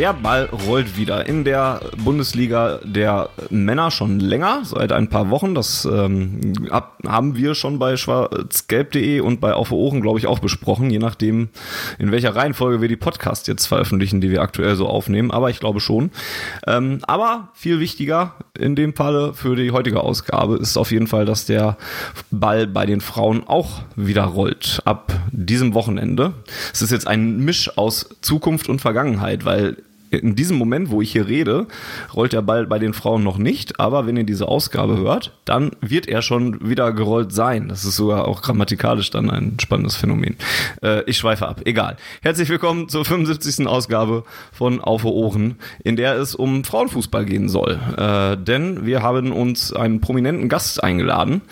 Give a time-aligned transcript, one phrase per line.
[0.00, 5.54] Der Ball rollt wieder in der Bundesliga der Männer schon länger, seit ein paar Wochen.
[5.54, 10.38] Das ähm, ab, haben wir schon bei schwarzgelb.de und bei Auf Ohren, glaube ich, auch
[10.38, 11.50] besprochen, je nachdem,
[11.98, 15.30] in welcher Reihenfolge wir die Podcasts jetzt veröffentlichen, die wir aktuell so aufnehmen.
[15.30, 16.12] Aber ich glaube schon.
[16.66, 21.26] Ähm, aber viel wichtiger in dem Falle für die heutige Ausgabe ist auf jeden Fall,
[21.26, 21.76] dass der
[22.30, 24.80] Ball bei den Frauen auch wieder rollt.
[24.86, 26.32] Ab diesem Wochenende.
[26.72, 29.76] Es ist jetzt ein Misch aus Zukunft und Vergangenheit, weil
[30.10, 31.66] in diesem Moment, wo ich hier rede,
[32.14, 35.70] rollt der Ball bei den Frauen noch nicht, aber wenn ihr diese Ausgabe hört, dann
[35.80, 37.68] wird er schon wieder gerollt sein.
[37.68, 40.36] Das ist sogar auch grammatikalisch dann ein spannendes Phänomen.
[40.82, 41.96] Äh, ich schweife ab, egal.
[42.22, 43.66] Herzlich willkommen zur 75.
[43.66, 47.78] Ausgabe von Auf Ohren, in der es um Frauenfußball gehen soll.
[47.96, 51.42] Äh, denn wir haben uns einen prominenten Gast eingeladen,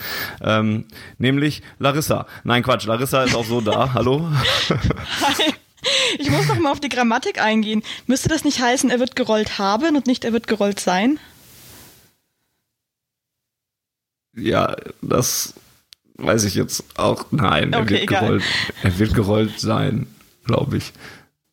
[0.43, 0.85] ähm,
[1.19, 2.27] nämlich Larissa.
[2.45, 3.93] Nein, Quatsch, Larissa ist auch so da.
[3.95, 4.29] Hallo.
[5.23, 5.55] Hi.
[6.19, 7.83] Ich muss noch mal auf die Grammatik eingehen.
[8.07, 11.19] Müsste das nicht heißen, er wird gerollt haben und nicht er wird gerollt sein?
[14.37, 15.55] Ja, das
[16.17, 17.27] weiß ich jetzt auch.
[17.31, 18.21] Nein, er, Okay, wird, egal.
[18.21, 18.45] gerollt,
[18.83, 20.07] er wird gerollt sein,
[20.45, 20.93] glaube ich.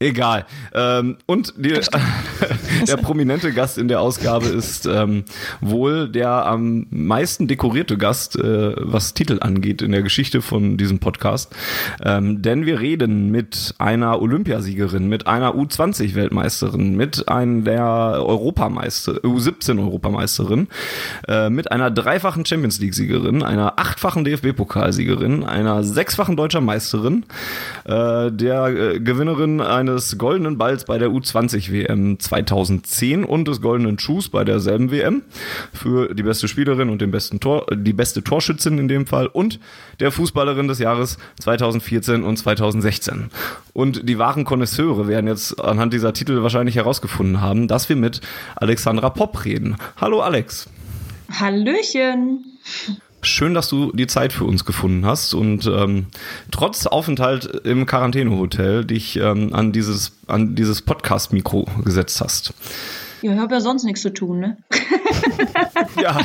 [0.02, 0.46] Egal.
[0.74, 1.70] Ähm, und die,
[2.86, 5.24] der prominente Gast in der Ausgabe ist ähm,
[5.62, 11.00] wohl der am meisten dekorierte Gast, äh, was Titel angeht in der Geschichte von diesem
[11.00, 11.56] Podcast.
[12.04, 20.68] Ähm, denn wir reden mit einer Olympiasiegerin, mit einer U20-Weltmeisterin, mit einer Europameister, U17-Europameisterin,
[21.30, 27.24] äh, mit einer dreifachen Champions League-Siegerin, einer achtfachen DFB-Pokalsiegerin, einer sechsfachen deutscher Meisterin,
[27.86, 34.00] äh, der äh, Gewinnerin eines goldenen Balls bei der U20 WM 2010 und des goldenen
[34.00, 35.22] Schuhs bei derselben WM
[35.74, 39.60] für die beste Spielerin und den besten Tor, die beste Torschützin in dem Fall und
[40.00, 43.30] der Fußballerin des Jahres 2014 und 2016.
[43.74, 48.22] Und die wahren Konnoisseure werden jetzt anhand dieser Titel wahrscheinlich herausgefunden haben, dass wir mit
[48.56, 49.78] Alexandra Popp reden.
[49.98, 50.68] Hallo Alex.
[51.32, 52.58] Hallöchen.
[53.26, 56.08] Schön, dass du die Zeit für uns gefunden hast und ähm,
[56.52, 62.54] trotz Aufenthalt im Quarantänehotel dich ähm, an dieses, an dieses Podcast-Mikro gesetzt hast.
[63.22, 64.58] Ja, ich habe ja sonst nichts zu tun, ne?
[66.02, 66.20] Ja,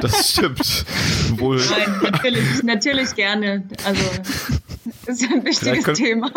[0.00, 0.84] das stimmt.
[1.38, 1.56] Wohl.
[1.70, 3.62] Nein, natürlich, natürlich gerne.
[3.84, 4.02] Also,
[5.06, 6.30] ist ja ein wichtiges könnt- Thema.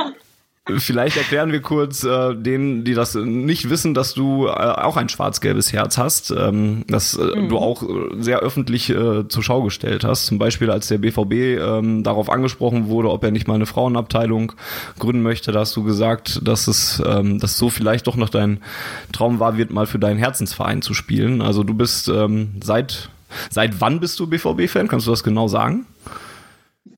[0.78, 5.09] Vielleicht erklären wir kurz äh, denen, die das nicht wissen, dass du äh, auch ein
[5.09, 7.88] schwarz-gelbes Herz hast, ähm, dass äh, du auch äh,
[8.19, 10.25] sehr öffentlich äh, zur Schau gestellt hast.
[10.25, 14.53] Zum Beispiel, als der BVB ähm, darauf angesprochen wurde, ob er nicht mal eine Frauenabteilung
[15.00, 18.59] gründen möchte, da hast du gesagt, dass es, ähm, dass so vielleicht doch noch dein
[19.11, 21.41] Traum war, wird mal für deinen Herzensverein zu spielen.
[21.41, 23.09] Also du bist ähm, seit
[23.50, 24.88] seit wann bist du BVB-Fan?
[24.88, 25.85] Kannst du das genau sagen?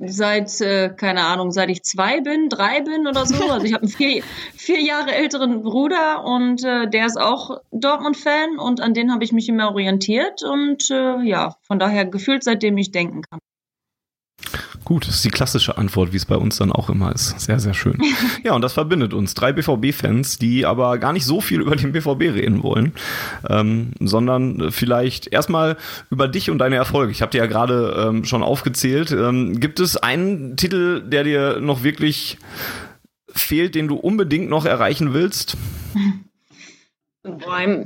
[0.02, 3.52] Seit, äh, keine Ahnung, seit ich zwei bin, drei bin oder so.
[3.52, 4.24] Also ich habe einen vier,
[4.56, 9.34] vier Jahre älteren Bruder und äh, der ist auch Dortmund-Fan und an den habe ich
[9.34, 13.40] mich immer orientiert und äh, ja, von daher gefühlt seitdem ich denken kann.
[14.90, 17.40] Gut, das ist die klassische Antwort, wie es bei uns dann auch immer ist.
[17.40, 18.02] Sehr, sehr schön.
[18.44, 19.36] Ja, und das verbindet uns.
[19.36, 22.94] Drei BVB-Fans, die aber gar nicht so viel über den BVB reden wollen,
[23.48, 25.78] ähm, sondern vielleicht erstmal
[26.10, 27.12] über dich und deine Erfolge.
[27.12, 29.12] Ich habe dir ja gerade ähm, schon aufgezählt.
[29.12, 32.40] Ähm, gibt es einen Titel, der dir noch wirklich
[33.28, 35.56] fehlt, den du unbedingt noch erreichen willst?
[37.24, 37.86] Boah,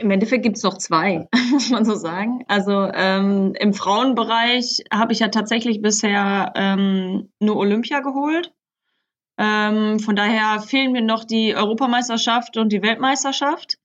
[0.00, 2.44] im, Endeffekt gibt es noch zwei, muss man so sagen.
[2.48, 8.52] Also ähm, im Frauenbereich habe ich ja tatsächlich bisher ähm, nur Olympia geholt.
[9.38, 13.78] Ähm, von daher fehlen mir noch die Europameisterschaft und die Weltmeisterschaft.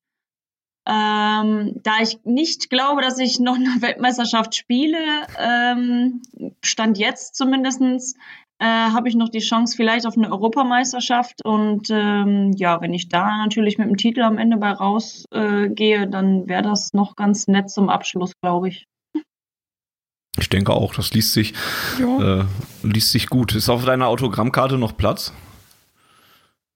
[0.88, 4.98] Ähm, da ich nicht glaube, dass ich noch eine Weltmeisterschaft spiele,
[5.40, 6.22] ähm,
[6.64, 8.16] stand jetzt zumindestens,
[8.60, 11.44] äh, habe ich noch die Chance vielleicht auf eine Europameisterschaft.
[11.44, 15.70] Und ähm, ja, wenn ich da natürlich mit dem Titel am Ende bei rausgehe, äh,
[15.70, 18.86] gehe, dann wäre das noch ganz nett zum Abschluss, glaube ich.
[20.38, 21.54] Ich denke auch, das liest sich,
[22.00, 22.42] Ja.
[22.42, 22.46] äh,
[22.84, 23.56] liest sich gut.
[23.56, 25.34] Ist auf deiner Autogrammkarte noch Platz?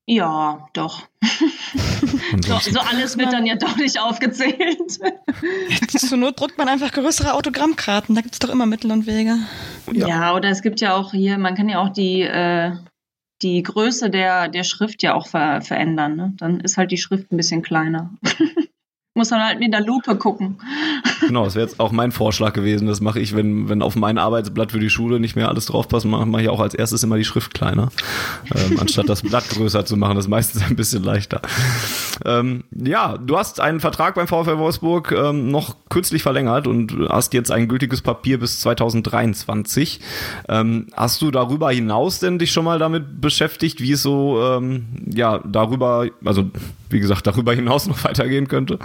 [0.08, 1.08] Ja, doch.
[2.46, 5.00] So, so alles wird dann ja doch nicht aufgezählt.
[5.90, 8.16] Zur Not druckt man einfach größere Autogrammkarten.
[8.16, 9.38] Da gibt es doch immer Mittel und Wege.
[9.92, 10.36] Ja.
[10.36, 12.72] oder es gibt ja auch hier, man kann ja auch die, äh,
[13.42, 16.16] die Größe der, der Schrift ja auch ver verändern.
[16.16, 16.34] Ne?
[16.38, 18.12] Dann ist halt die Schrift ein bisschen kleiner.
[19.20, 20.58] Muss man halt mit der Lupe gucken.
[21.20, 22.88] Genau, das wäre jetzt auch mein Vorschlag gewesen.
[22.88, 26.06] Das mache ich, wenn, wenn auf mein Arbeitsblatt für die Schule nicht mehr alles draufpasst,
[26.06, 27.90] mache mach ich auch als erstes immer die Schrift kleiner,
[28.56, 30.16] ähm, anstatt das Blatt größer zu machen.
[30.16, 31.42] Das ist meistens ein bisschen leichter.
[32.26, 37.34] Ähm, ja, du hast einen Vertrag beim VfL Wolfsburg ähm, noch kürzlich verlängert und hast
[37.34, 40.00] jetzt ein gültiges Papier bis 2023.
[40.48, 44.88] Ähm, hast du darüber hinaus denn dich schon mal damit beschäftigt, wie es so ähm,
[45.14, 46.50] ja darüber, also
[46.90, 48.80] wie gesagt, darüber hinaus noch weitergehen könnte?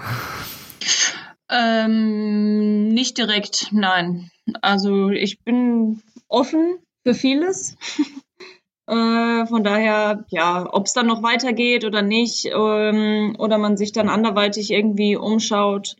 [1.51, 4.31] Ähm, nicht direkt, nein.
[4.63, 7.77] Also ich bin offen für vieles.
[8.87, 13.93] äh, von daher, ja, ob es dann noch weitergeht oder nicht, ähm, oder man sich
[13.93, 15.97] dann anderweitig irgendwie umschaut,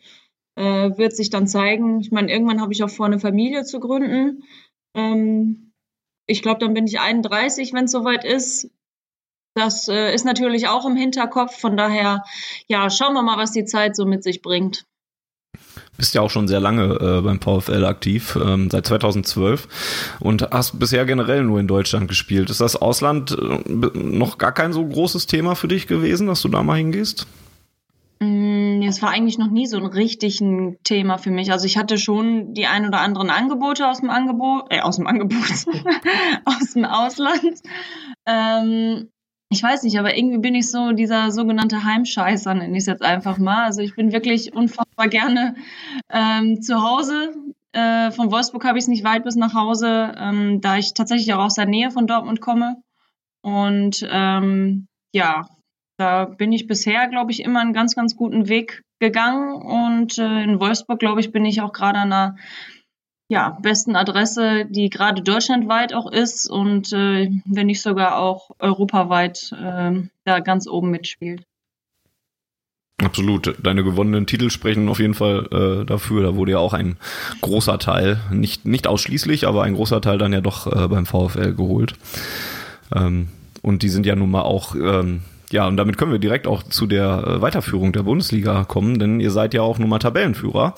[0.57, 2.01] äh, wird sich dann zeigen.
[2.01, 4.45] Ich meine, irgendwann habe ich auch vor, eine Familie zu gründen.
[4.95, 5.73] Ähm,
[6.27, 8.71] ich glaube, dann bin ich 31, wenn es soweit ist.
[9.55, 11.59] Das äh, ist natürlich auch im Hinterkopf.
[11.61, 12.25] Von daher,
[12.67, 14.85] ja, schauen wir mal, was die Zeit so mit sich bringt.
[15.97, 20.79] Bist ja auch schon sehr lange äh, beim VfL aktiv, ähm, seit 2012 und hast
[20.81, 22.51] bisher generell nur in Deutschland gespielt.
[22.51, 26.49] Ist das Ausland äh, noch gar kein so großes Thema für dich gewesen, dass du
[26.49, 27.29] da mal hingehst?
[28.19, 31.53] Mm, es war eigentlich noch nie so ein richtig ein Thema für mich.
[31.53, 35.07] Also ich hatte schon die ein oder anderen Angebote aus dem Angebot, äh, aus dem
[35.07, 35.37] Angebot,
[36.45, 37.61] aus dem Ausland.
[38.27, 39.11] Ähm,
[39.55, 43.03] ich weiß nicht, aber irgendwie bin ich so dieser sogenannte Heimscheißer, nenne ich es jetzt
[43.03, 43.65] einfach mal.
[43.65, 45.55] Also ich bin wirklich unfassbar gerne
[46.11, 47.33] ähm, zu Hause.
[47.71, 51.33] Äh, von Wolfsburg habe ich es nicht weit bis nach Hause, ähm, da ich tatsächlich
[51.35, 52.83] auch aus der Nähe von Dortmund komme.
[53.43, 55.47] Und ähm, ja,
[55.99, 59.55] da bin ich bisher, glaube ich, immer einen ganz, ganz guten Weg gegangen.
[59.55, 62.37] Und äh, in Wolfsburg, glaube ich, bin ich auch gerade an einer
[63.29, 69.53] ja, besten Adresse, die gerade deutschlandweit auch ist und äh, wenn nicht sogar auch europaweit
[69.53, 71.45] äh, da ganz oben mitspielt.
[73.03, 73.57] Absolut.
[73.63, 76.23] Deine gewonnenen Titel sprechen auf jeden Fall äh, dafür.
[76.23, 76.97] Da wurde ja auch ein
[77.41, 81.55] großer Teil, nicht, nicht ausschließlich, aber ein großer Teil dann ja doch äh, beim VfL
[81.55, 81.95] geholt.
[82.95, 83.29] Ähm,
[83.63, 85.23] und die sind ja nun mal auch ähm,
[85.55, 89.21] ja, und damit können wir direkt auch zu der äh, Weiterführung der Bundesliga kommen, denn
[89.21, 90.75] ihr seid ja auch nun mal Tabellenführer.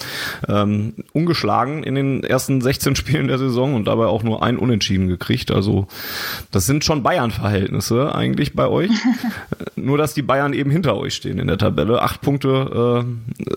[0.49, 5.08] Ähm, ungeschlagen in den ersten 16 Spielen der Saison und dabei auch nur ein Unentschieden
[5.08, 5.50] gekriegt.
[5.50, 5.87] Also
[6.50, 8.90] das sind schon Bayern-Verhältnisse eigentlich bei euch.
[9.76, 12.02] nur, dass die Bayern eben hinter euch stehen in der Tabelle.
[12.02, 13.06] Acht Punkte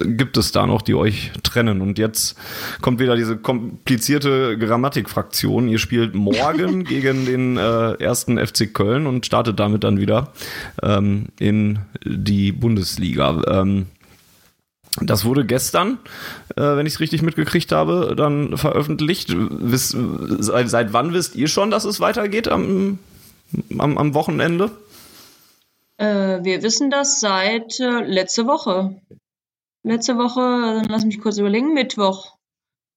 [0.01, 1.81] äh, gibt es da noch, die euch trennen.
[1.81, 2.37] Und jetzt
[2.79, 5.67] kommt wieder diese komplizierte Grammatikfraktion.
[5.67, 10.31] Ihr spielt morgen gegen den äh, ersten FC Köln und startet damit dann wieder.
[10.81, 11.08] Äh,
[11.39, 13.41] in die Bundesliga.
[13.47, 13.87] Ähm,
[15.01, 15.99] das wurde gestern,
[16.55, 19.29] äh, wenn ich es richtig mitgekriegt habe, dann veröffentlicht.
[19.33, 19.95] Wiss,
[20.39, 22.99] seit, seit, wann wisst ihr schon, dass es weitergeht am,
[23.77, 24.71] am, am Wochenende?
[25.97, 28.99] Äh, wir wissen das seit äh, letzte Woche.
[29.83, 32.35] Letzte Woche, lass mich kurz überlegen, Mittwoch.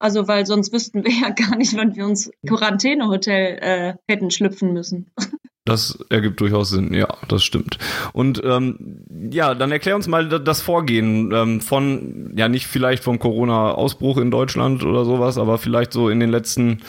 [0.01, 4.73] Also, weil sonst wüssten wir ja gar nicht, wann wir uns Quarantänehotel äh, hätten schlüpfen
[4.73, 5.11] müssen.
[5.65, 7.79] Das ergibt durchaus Sinn, ja, das stimmt.
[8.13, 13.21] Und ähm, ja, dann erklär uns mal das Vorgehen ähm, von, ja nicht vielleicht vom
[13.21, 16.81] Corona-Ausbruch in Deutschland oder sowas, aber vielleicht so in den letzten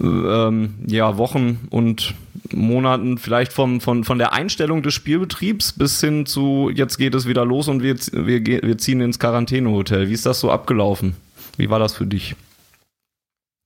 [0.00, 2.14] ähm, ja, Wochen und
[2.50, 7.28] Monaten, vielleicht vom, von, von der Einstellung des Spielbetriebs bis hin zu, jetzt geht es
[7.28, 10.08] wieder los und wir, wir, wir ziehen ins Quarantänehotel.
[10.08, 11.14] Wie ist das so abgelaufen?
[11.58, 12.36] Wie war das für dich?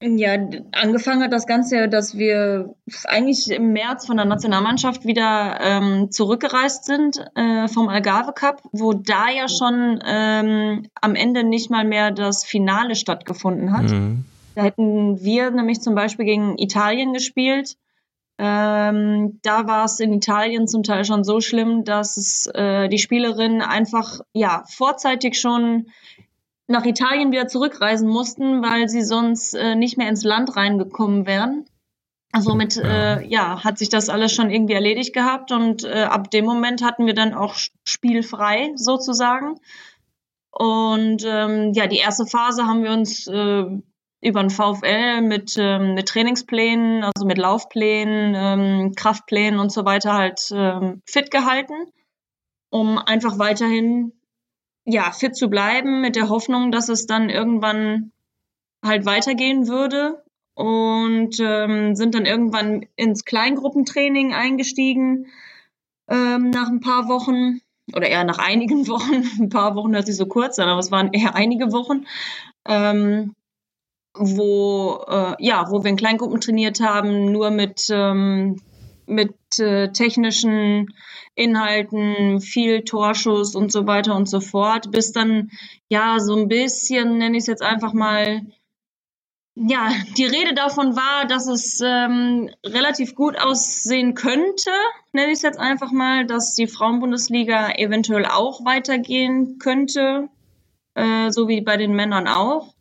[0.04, 0.36] Ja,
[0.72, 6.10] angefangen hat das Ganze ja, dass wir eigentlich im März von der Nationalmannschaft wieder ähm,
[6.10, 11.84] zurückgereist sind äh, vom Algarve Cup, wo da ja schon ähm, am Ende nicht mal
[11.84, 13.90] mehr das Finale stattgefunden hat.
[13.90, 14.24] Mhm.
[14.56, 17.76] Da hätten wir nämlich zum Beispiel gegen Italien gespielt.
[18.38, 22.98] Ähm, da war es in Italien zum Teil schon so schlimm, dass es, äh, die
[22.98, 25.86] Spielerinnen einfach ja vorzeitig schon
[26.66, 31.66] nach Italien wieder zurückreisen mussten, weil sie sonst äh, nicht mehr ins Land reingekommen wären.
[32.38, 36.30] Somit also äh, ja, hat sich das alles schon irgendwie erledigt gehabt und äh, ab
[36.30, 39.56] dem Moment hatten wir dann auch spielfrei sozusagen.
[40.50, 43.64] Und ähm, ja, die erste Phase haben wir uns äh,
[44.22, 50.14] über den VfL mit, ähm, mit Trainingsplänen, also mit Laufplänen, ähm, Kraftplänen und so weiter
[50.14, 51.74] halt ähm, fit gehalten,
[52.70, 54.12] um einfach weiterhin
[54.84, 58.12] ja, fit zu bleiben mit der Hoffnung, dass es dann irgendwann
[58.84, 60.22] halt weitergehen würde
[60.54, 65.26] und ähm, sind dann irgendwann ins Kleingruppentraining eingestiegen
[66.08, 67.60] ähm, nach ein paar Wochen
[67.94, 69.24] oder eher nach einigen Wochen.
[69.40, 72.06] ein paar Wochen hört sich so kurz an, aber es waren eher einige Wochen,
[72.66, 73.34] ähm,
[74.14, 78.60] wo äh, ja, wo wir in Kleingruppen trainiert haben, nur mit ähm,
[79.12, 80.94] mit äh, technischen
[81.34, 85.50] Inhalten, viel Torschuss und so weiter und so fort, bis dann
[85.88, 88.42] ja so ein bisschen, nenne ich es jetzt einfach mal,
[89.54, 94.70] ja, die Rede davon war, dass es ähm, relativ gut aussehen könnte,
[95.12, 100.28] nenne ich es jetzt einfach mal, dass die Frauenbundesliga eventuell auch weitergehen könnte,
[100.94, 102.74] äh, so wie bei den Männern auch.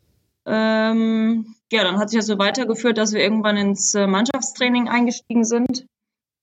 [0.46, 5.44] Ähm, ja, dann hat sich das so weitergeführt, dass wir irgendwann ins äh, Mannschaftstraining eingestiegen
[5.44, 5.86] sind,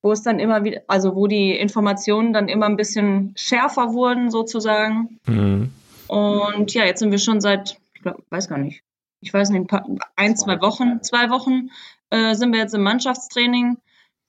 [0.02, 4.30] wo es dann immer wieder, also wo die Informationen dann immer ein bisschen schärfer wurden
[4.30, 5.18] sozusagen.
[5.26, 5.72] Mhm.
[6.06, 8.82] Und ja, jetzt sind wir schon seit, ich glaub, weiß gar nicht,
[9.20, 9.86] ich weiß nicht, ein, paar,
[10.16, 11.70] ein zwei Wochen, zwei Wochen
[12.10, 13.78] äh, sind wir jetzt im Mannschaftstraining.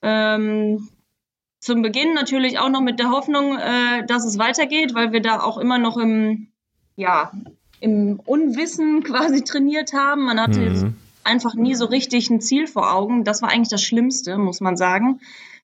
[0.01, 0.89] Ähm,
[1.59, 5.41] zum Beginn natürlich auch noch mit der Hoffnung, äh, dass es weitergeht, weil wir da
[5.41, 6.47] auch immer noch im,
[6.95, 7.31] ja,
[7.79, 10.25] im Unwissen quasi trainiert haben.
[10.25, 10.95] Man hatte mhm.
[11.23, 13.23] einfach nie so richtig ein Ziel vor Augen.
[13.23, 15.19] Das war eigentlich das Schlimmste, muss man sagen,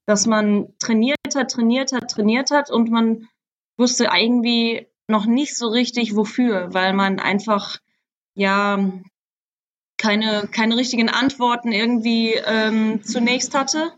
[0.05, 3.27] dass man trainiert hat, trainiert hat, trainiert hat und man
[3.77, 7.79] wusste irgendwie noch nicht so richtig wofür, weil man einfach
[8.33, 8.91] ja
[9.97, 13.91] keine, keine richtigen Antworten irgendwie ähm, zunächst hatte.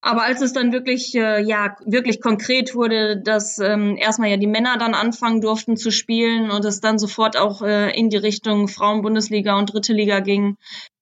[0.00, 4.46] Aber als es dann wirklich, äh, ja, wirklich konkret wurde, dass ähm, erstmal ja die
[4.46, 8.68] Männer dann anfangen durften zu spielen und es dann sofort auch äh, in die Richtung
[8.68, 10.56] Frauenbundesliga und Dritte Liga ging,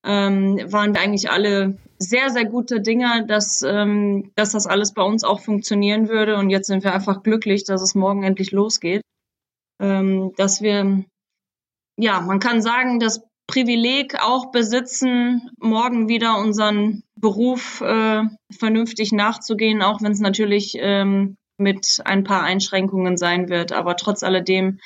[0.06, 5.02] ähm, waren wir eigentlich alle sehr, sehr gute Dinge, dass, ähm, dass das alles bei
[5.02, 6.36] uns auch funktionieren würde.
[6.36, 9.02] Und jetzt sind wir einfach glücklich, dass es morgen endlich losgeht.
[9.80, 11.04] Ähm, dass wir,
[11.98, 19.82] ja, man kann sagen, dass Privileg auch besitzen, morgen wieder unseren Beruf äh, vernünftig nachzugehen,
[19.82, 23.72] auch wenn es natürlich ähm, mit ein paar Einschränkungen sein wird.
[23.72, 24.80] Aber trotz alledem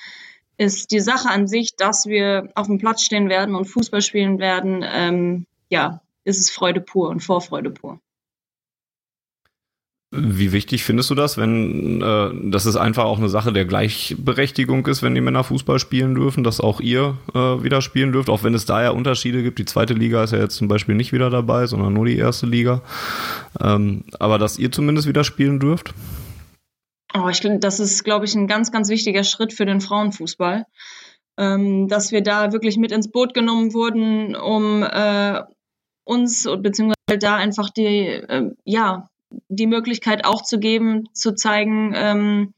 [0.61, 4.39] ist die Sache an sich, dass wir auf dem Platz stehen werden und Fußball spielen
[4.39, 7.99] werden, ähm, ja, ist es Freude pur und Vorfreude pur.
[10.13, 14.87] Wie wichtig findest du das, wenn äh, dass es einfach auch eine Sache der Gleichberechtigung
[14.87, 18.43] ist, wenn die Männer Fußball spielen dürfen, dass auch ihr äh, wieder spielen dürft, auch
[18.43, 19.61] wenn es da ja Unterschiede gibt.
[19.61, 22.45] Die zweite Liga ist ja jetzt zum Beispiel nicht wieder dabei, sondern nur die erste
[22.45, 22.83] Liga.
[23.61, 25.95] Ähm, aber dass ihr zumindest wieder spielen dürft?
[27.15, 30.67] Oh, ich finde, das ist, glaube ich, ein ganz, ganz wichtiger Schritt für den Frauenfußball.
[31.37, 35.43] Ähm, dass wir da wirklich mit ins Boot genommen wurden, um äh,
[36.05, 39.09] uns beziehungsweise da einfach die, äh, ja,
[39.49, 42.55] die Möglichkeit auch zu geben, zu zeigen, ähm,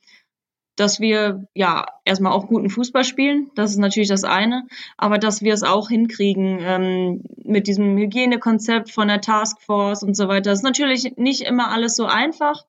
[0.77, 3.51] dass wir ja erstmal auch guten Fußball spielen.
[3.55, 4.67] Das ist natürlich das eine,
[4.97, 10.29] aber dass wir es auch hinkriegen ähm, mit diesem Hygienekonzept von der Taskforce und so
[10.29, 10.51] weiter.
[10.51, 12.65] Das ist natürlich nicht immer alles so einfach.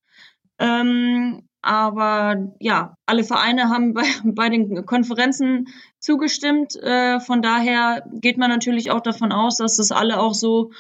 [0.60, 6.76] Ähm, aber ja, alle Vereine haben bei, bei den Konferenzen zugestimmt.
[6.76, 10.72] Äh, von daher geht man natürlich auch davon aus, dass das alle auch so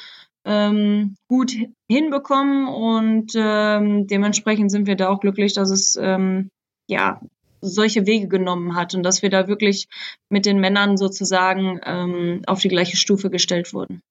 [0.45, 1.55] ähm, gut
[1.89, 6.49] hinbekommen und ähm, dementsprechend sind wir da auch glücklich, dass es ähm,
[6.87, 7.21] ja
[7.61, 9.87] solche Wege genommen hat und dass wir da wirklich
[10.29, 14.01] mit den Männern sozusagen ähm, auf die gleiche Stufe gestellt wurden.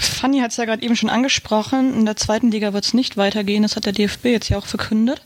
[0.00, 3.16] Fanny hat es ja gerade eben schon angesprochen, in der zweiten Liga wird es nicht
[3.18, 5.20] weitergehen, das hat der DFB jetzt ja auch verkündet.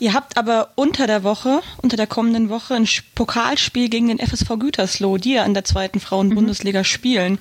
[0.00, 4.58] Ihr habt aber unter der Woche, unter der kommenden Woche ein Pokalspiel gegen den FSV
[4.58, 6.84] Gütersloh, die ja in der zweiten Frauenbundesliga mhm.
[6.84, 7.38] spielen.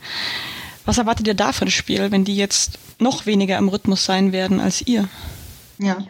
[0.85, 4.31] Was erwartet ihr da für ein Spiel, wenn die jetzt noch weniger im Rhythmus sein
[4.31, 5.09] werden als ihr?
[5.79, 6.05] Ja.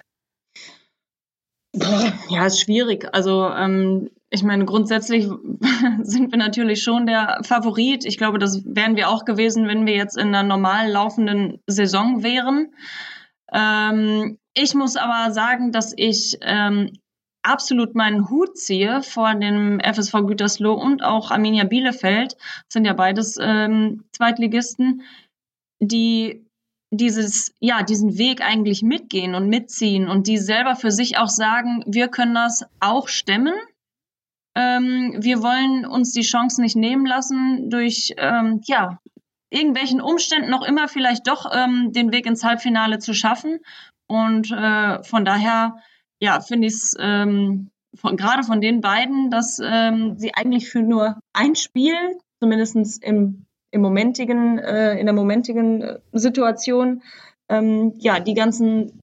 [2.29, 3.07] Ja, ist schwierig.
[3.13, 5.25] Also ähm, ich meine, grundsätzlich
[6.01, 8.05] sind wir natürlich schon der Favorit.
[8.05, 12.23] Ich glaube, das wären wir auch gewesen, wenn wir jetzt in einer normal laufenden Saison
[12.23, 12.73] wären.
[13.51, 16.93] Ähm, ich muss aber sagen, dass ich ähm,
[17.43, 22.37] absolut meinen Hut ziehe vor dem FSV Gütersloh und auch Arminia Bielefeld,
[22.71, 25.03] sind ja beides ähm, Zweitligisten,
[25.81, 26.45] die
[26.93, 31.83] dieses, ja, diesen Weg eigentlich mitgehen und mitziehen und die selber für sich auch sagen,
[31.85, 33.55] wir können das auch stemmen.
[34.55, 38.99] Ähm, wir wollen uns die Chance nicht nehmen lassen, durch, ähm, ja,
[39.49, 43.59] irgendwelchen Umständen noch immer vielleicht doch ähm, den Weg ins Halbfinale zu schaffen.
[44.07, 45.75] Und äh, von daher
[46.21, 51.17] ja, finde ich es ähm, gerade von den beiden, dass ähm, sie eigentlich für nur
[51.33, 51.95] ein Spiel,
[52.39, 57.01] zumindest im, im momentigen, äh, in der momentigen äh, Situation,
[57.49, 59.00] ähm, ja, die ganzen,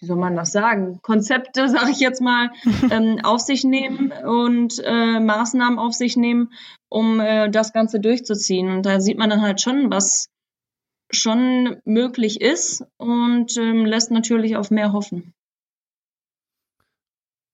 [0.00, 2.50] wie soll man das sagen, Konzepte, sage ich jetzt mal,
[2.90, 6.52] ähm, auf sich nehmen und äh, Maßnahmen auf sich nehmen,
[6.88, 8.70] um äh, das Ganze durchzuziehen.
[8.70, 10.28] Und da sieht man dann halt schon, was
[11.12, 15.32] schon möglich ist und ähm, lässt natürlich auf mehr hoffen.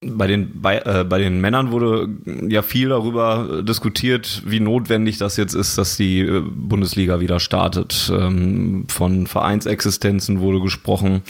[0.03, 2.09] Bei den, bei, äh, bei den Männern wurde
[2.49, 8.13] ja viel darüber diskutiert, wie notwendig das jetzt ist, dass die äh, Bundesliga wieder startet.
[8.15, 11.23] Ähm, von Vereinsexistenzen wurde gesprochen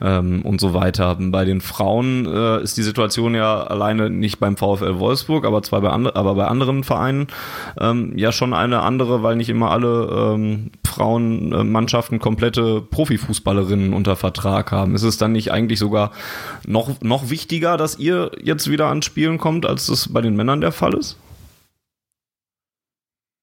[0.00, 1.16] ähm, und so weiter.
[1.18, 5.80] Bei den Frauen äh, ist die Situation ja alleine nicht beim VfL Wolfsburg, aber zwar
[5.82, 7.28] bei, andre, aber bei anderen Vereinen
[7.80, 14.72] ähm, ja schon eine andere, weil nicht immer alle ähm, Frauenmannschaften komplette Profifußballerinnen unter Vertrag
[14.72, 14.96] haben.
[14.96, 16.10] Ist es dann nicht eigentlich sogar
[16.66, 20.60] noch, noch wichtiger, dass ihr jetzt wieder ans Spielen kommt, als das bei den Männern
[20.60, 21.16] der Fall ist?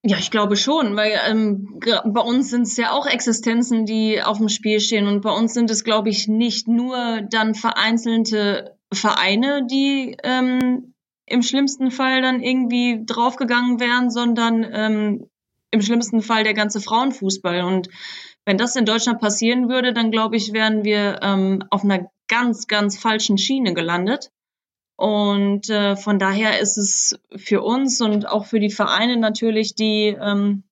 [0.03, 4.37] Ja, ich glaube schon, weil ähm, bei uns sind es ja auch Existenzen, die auf
[4.37, 5.07] dem Spiel stehen.
[5.07, 10.93] Und bei uns sind es, glaube ich, nicht nur dann vereinzelte Vereine, die ähm,
[11.25, 15.29] im schlimmsten Fall dann irgendwie draufgegangen wären, sondern ähm,
[15.75, 17.61] im schlimmsten Fall der ganze Frauenfußball.
[17.61, 17.89] Und
[18.45, 22.67] wenn das in Deutschland passieren würde, dann glaube ich, wären wir ähm, auf einer ganz,
[22.67, 24.31] ganz falschen Schiene gelandet.
[24.97, 30.15] Und äh, von daher ist es für uns und auch für die Vereine natürlich, die,
[30.19, 30.63] ähm,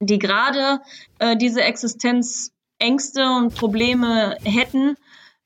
[0.00, 0.80] die gerade
[1.18, 4.96] äh, diese Existenzängste und Probleme hätten,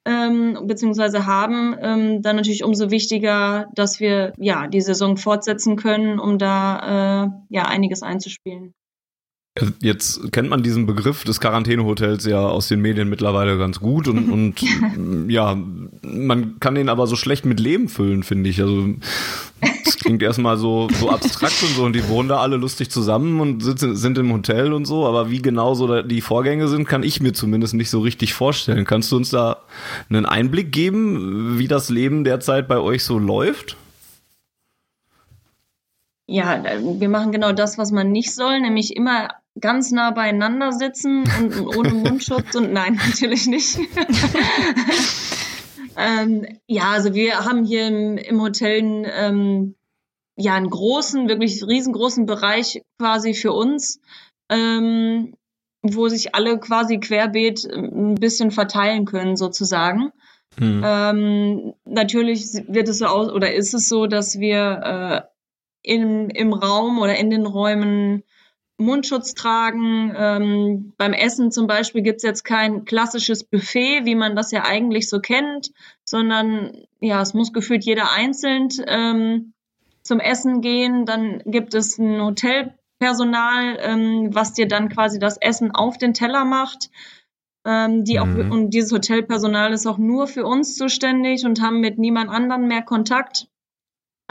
[0.05, 6.19] ähm, beziehungsweise haben, ähm, dann natürlich umso wichtiger, dass wir ja die Saison fortsetzen können,
[6.19, 8.75] um da äh, ja einiges einzuspielen.
[9.81, 14.31] Jetzt kennt man diesen Begriff des Quarantänehotels ja aus den Medien mittlerweile ganz gut und,
[14.33, 15.59] und ja,
[16.03, 18.63] man kann den aber so schlecht mit Leben füllen, finde ich.
[18.63, 18.89] Also
[19.85, 23.41] das klingt erstmal so, so abstrakt und so und die wohnen da alle lustig zusammen
[23.41, 27.03] und sitzen, sind im Hotel und so, aber wie genau so die Vorgänge sind, kann
[27.03, 28.87] ich mir zumindest nicht so richtig vorstellen.
[28.87, 29.59] Kannst du uns da
[30.09, 33.77] einen Einblick geben, wie das Leben derzeit bei euch so läuft?
[36.27, 39.29] Ja, wir machen genau das, was man nicht soll, nämlich immer
[39.61, 43.79] ganz nah beieinander sitzen und, ohne Mundschutz und nein, natürlich nicht.
[45.97, 49.75] ähm, ja, also wir haben hier im, im Hotel ähm,
[50.37, 54.01] ja einen großen, wirklich riesengroßen Bereich quasi für uns,
[54.49, 55.35] ähm,
[55.83, 60.13] wo sich alle quasi querbeet ein bisschen verteilen können sozusagen.
[60.59, 60.83] Hm.
[60.85, 65.29] Ähm, natürlich wird es so aus oder ist es so, dass wir
[65.83, 68.23] äh, im, im Raum oder in den Räumen
[68.79, 70.13] Mundschutz tragen.
[70.17, 74.65] Ähm, beim Essen zum Beispiel gibt es jetzt kein klassisches Buffet, wie man das ja
[74.65, 75.73] eigentlich so kennt,
[76.05, 79.53] sondern ja, es muss gefühlt jeder einzeln ähm,
[80.03, 81.07] zum Essen gehen.
[81.07, 86.45] Dann gibt es ein Hotelpersonal, ähm, was dir dann quasi das Essen auf den Teller
[86.45, 86.91] macht.
[87.65, 88.51] Ähm, die auch, mhm.
[88.51, 92.83] und dieses Hotelpersonal ist auch nur für uns zuständig und haben mit niemand anderem mehr
[92.83, 93.47] Kontakt.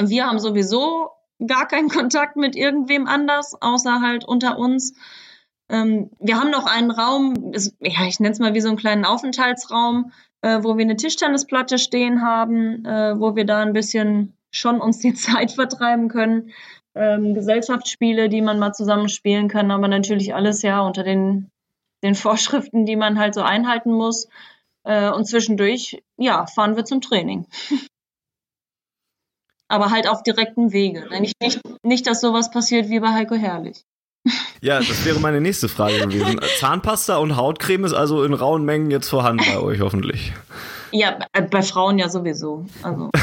[0.02, 1.12] Wir haben sowieso
[1.48, 4.94] gar keinen Kontakt mit irgendwem anders, außer halt unter uns.
[5.70, 8.78] Ähm, wir haben noch einen Raum, ist, ja, ich nenne es mal wie so einen
[8.78, 14.38] kleinen Aufenthaltsraum, äh, wo wir eine Tischtennisplatte stehen haben, äh, wo wir da ein bisschen
[14.52, 16.52] schon uns die Zeit vertreiben können.
[16.94, 21.50] Ähm, Gesellschaftsspiele, die man mal zusammen spielen kann, aber natürlich alles ja unter den,
[22.04, 24.28] den Vorschriften, die man halt so einhalten muss.
[24.84, 27.48] Äh, und zwischendurch, ja, fahren wir zum Training.
[29.72, 31.08] aber halt auf direktem Wege.
[31.20, 33.84] Nicht, nicht, nicht, dass sowas passiert wie bei Heiko Herrlich.
[34.62, 36.40] Ja, das wäre meine nächste Frage gewesen.
[36.60, 40.34] Zahnpasta und Hautcreme ist also in rauen Mengen jetzt vorhanden bei euch hoffentlich.
[40.92, 41.18] Ja,
[41.50, 42.68] bei Frauen ja sowieso.
[42.84, 43.10] Also.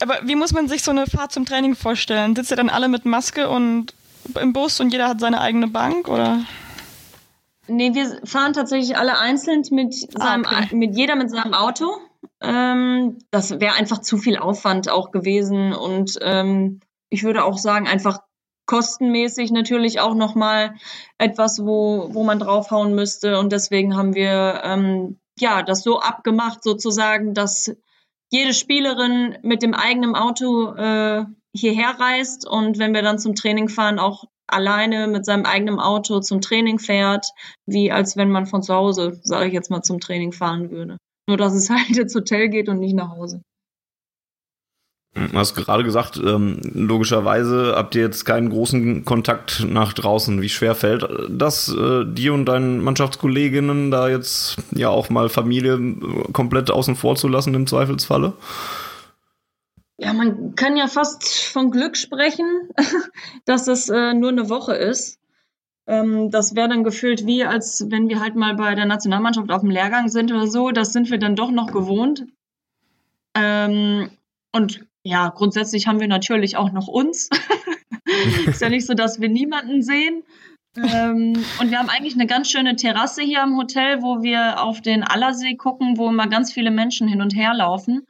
[0.00, 2.34] aber wie muss man sich so eine Fahrt zum Training vorstellen?
[2.34, 3.94] Sitzt ihr dann alle mit Maske und
[4.40, 6.40] im Bus und jeder hat seine eigene Bank oder?
[7.66, 10.74] Nee, wir fahren tatsächlich alle einzeln mit, ah, seinem, okay.
[10.74, 11.96] mit jeder mit seinem Auto.
[12.40, 17.86] Ähm, das wäre einfach zu viel Aufwand auch gewesen und ähm, ich würde auch sagen,
[17.86, 18.20] einfach
[18.66, 20.74] kostenmäßig natürlich auch nochmal
[21.18, 23.38] etwas, wo, wo man draufhauen müsste.
[23.38, 27.76] Und deswegen haben wir ähm, ja das so abgemacht, sozusagen, dass
[28.30, 33.68] jede Spielerin mit dem eigenen Auto äh, hierher reist und wenn wir dann zum Training
[33.68, 37.26] fahren, auch alleine mit seinem eigenen Auto zum Training fährt,
[37.66, 40.98] wie als wenn man von zu Hause, sage ich jetzt mal, zum Training fahren würde.
[41.26, 43.42] Nur dass es halt ins Hotel geht und nicht nach Hause.
[45.14, 50.42] Du hast gerade gesagt, ähm, logischerweise habt ihr jetzt keinen großen Kontakt nach draußen.
[50.42, 55.74] Wie schwer fällt das äh, dir und deinen Mannschaftskolleginnen da jetzt ja auch mal Familie
[55.74, 58.32] äh, komplett außen vor zu lassen im Zweifelsfalle?
[59.98, 62.68] Ja, man kann ja fast von Glück sprechen,
[63.44, 65.20] dass es äh, nur eine Woche ist.
[65.86, 69.60] Ähm, das wäre dann gefühlt wie, als wenn wir halt mal bei der Nationalmannschaft auf
[69.60, 70.70] dem Lehrgang sind oder so.
[70.70, 72.24] Das sind wir dann doch noch gewohnt.
[73.34, 74.10] Ähm,
[74.52, 77.28] und ja, grundsätzlich haben wir natürlich auch noch uns.
[78.46, 80.22] ist ja nicht so, dass wir niemanden sehen.
[80.76, 84.80] ähm, und wir haben eigentlich eine ganz schöne Terrasse hier am Hotel, wo wir auf
[84.80, 88.06] den Allersee gucken, wo immer ganz viele Menschen hin und her laufen.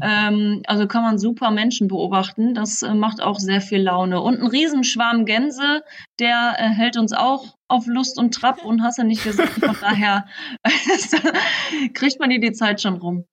[0.00, 2.54] Ähm, also kann man super Menschen beobachten.
[2.54, 4.20] Das äh, macht auch sehr viel Laune.
[4.20, 5.82] Und ein Riesenschwarm Gänse,
[6.18, 9.52] der äh, hält uns auch auf Lust und Trab und hast du nicht gesagt.
[9.52, 10.26] Von daher
[11.94, 13.26] kriegt man hier die Zeit schon rum.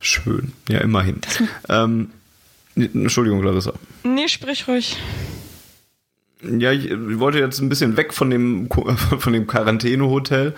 [0.00, 1.20] Schön, ja, immerhin.
[1.68, 2.12] Ähm,
[2.76, 3.72] Entschuldigung, Larissa.
[4.04, 4.96] Nee, sprich ruhig.
[6.42, 8.68] Ja, ich wollte jetzt ein bisschen weg von dem
[9.18, 10.54] von dem Quarantänehotel.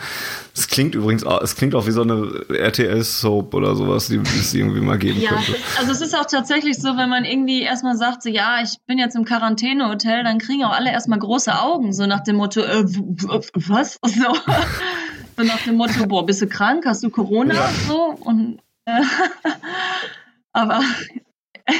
[0.52, 4.80] Es klingt übrigens, es klingt auch wie so eine RTL-Soap oder sowas, die es irgendwie
[4.80, 5.54] mal geben ja, könnte.
[5.78, 8.98] Also es ist auch tatsächlich so, wenn man irgendwie erstmal sagt, so ja, ich bin
[8.98, 12.84] jetzt im Quarantänehotel, dann kriegen auch alle erstmal große Augen, so nach dem Motto, äh,
[12.84, 13.98] was?
[14.08, 14.34] So.
[15.36, 16.86] so nach dem Motto, boah, bist du krank?
[16.86, 17.54] Hast du Corona?
[17.54, 17.70] Ja.
[17.86, 19.02] So und äh,
[20.52, 20.80] aber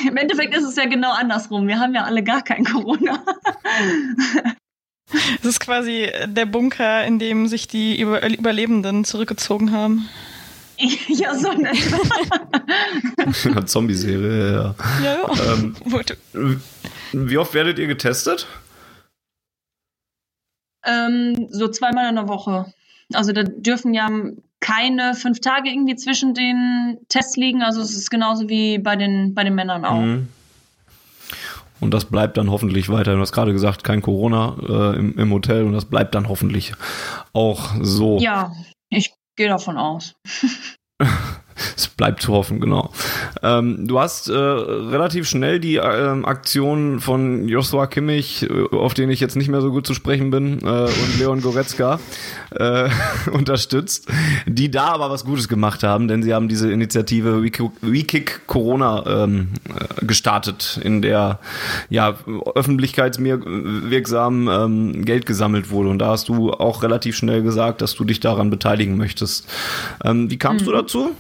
[0.07, 1.67] im Endeffekt ist es ja genau andersrum.
[1.67, 3.23] Wir haben ja alle gar kein Corona.
[5.41, 10.09] Es ist quasi der Bunker, in dem sich die Überlebenden zurückgezogen haben.
[11.09, 11.77] Ja, so nett.
[13.45, 14.75] Eine Zombie-Serie, ja.
[15.03, 15.53] Ja, ja.
[15.53, 15.75] Ähm,
[17.13, 18.47] wie oft werdet ihr getestet?
[20.85, 22.73] Ähm, so zweimal in der Woche.
[23.13, 24.09] Also da dürfen ja
[24.61, 27.63] keine fünf Tage irgendwie zwischen den Tests liegen.
[27.63, 30.01] Also es ist genauso wie bei den, bei den Männern auch.
[30.01, 30.29] Mhm.
[31.81, 33.15] Und das bleibt dann hoffentlich weiter.
[33.15, 36.73] Du hast gerade gesagt, kein Corona äh, im, im Hotel und das bleibt dann hoffentlich
[37.33, 38.19] auch so.
[38.19, 38.53] Ja,
[38.89, 40.17] ich gehe davon aus.
[41.77, 42.93] es bleibt zu hoffen, genau.
[43.43, 49.11] Ähm, du hast äh, relativ schnell die äh, Aktion von Joshua Kimmich, äh, auf den
[49.11, 52.01] ich jetzt nicht mehr so gut zu sprechen bin, äh, und Leon Goretzka
[52.51, 52.89] äh,
[53.33, 54.09] unterstützt,
[54.47, 59.49] die da aber was Gutes gemacht haben, denn sie haben diese Initiative WeKick Corona ähm,
[59.69, 61.41] äh, gestartet, in der
[61.91, 62.17] ja
[62.55, 65.89] öffentlichkeitswirksam ähm, Geld gesammelt wurde.
[65.89, 69.49] Und da hast du auch relativ schnell gesagt, dass du dich daran beteiligen möchtest.
[70.05, 70.71] Ähm, wie kamst mhm.
[70.71, 71.11] du dazu?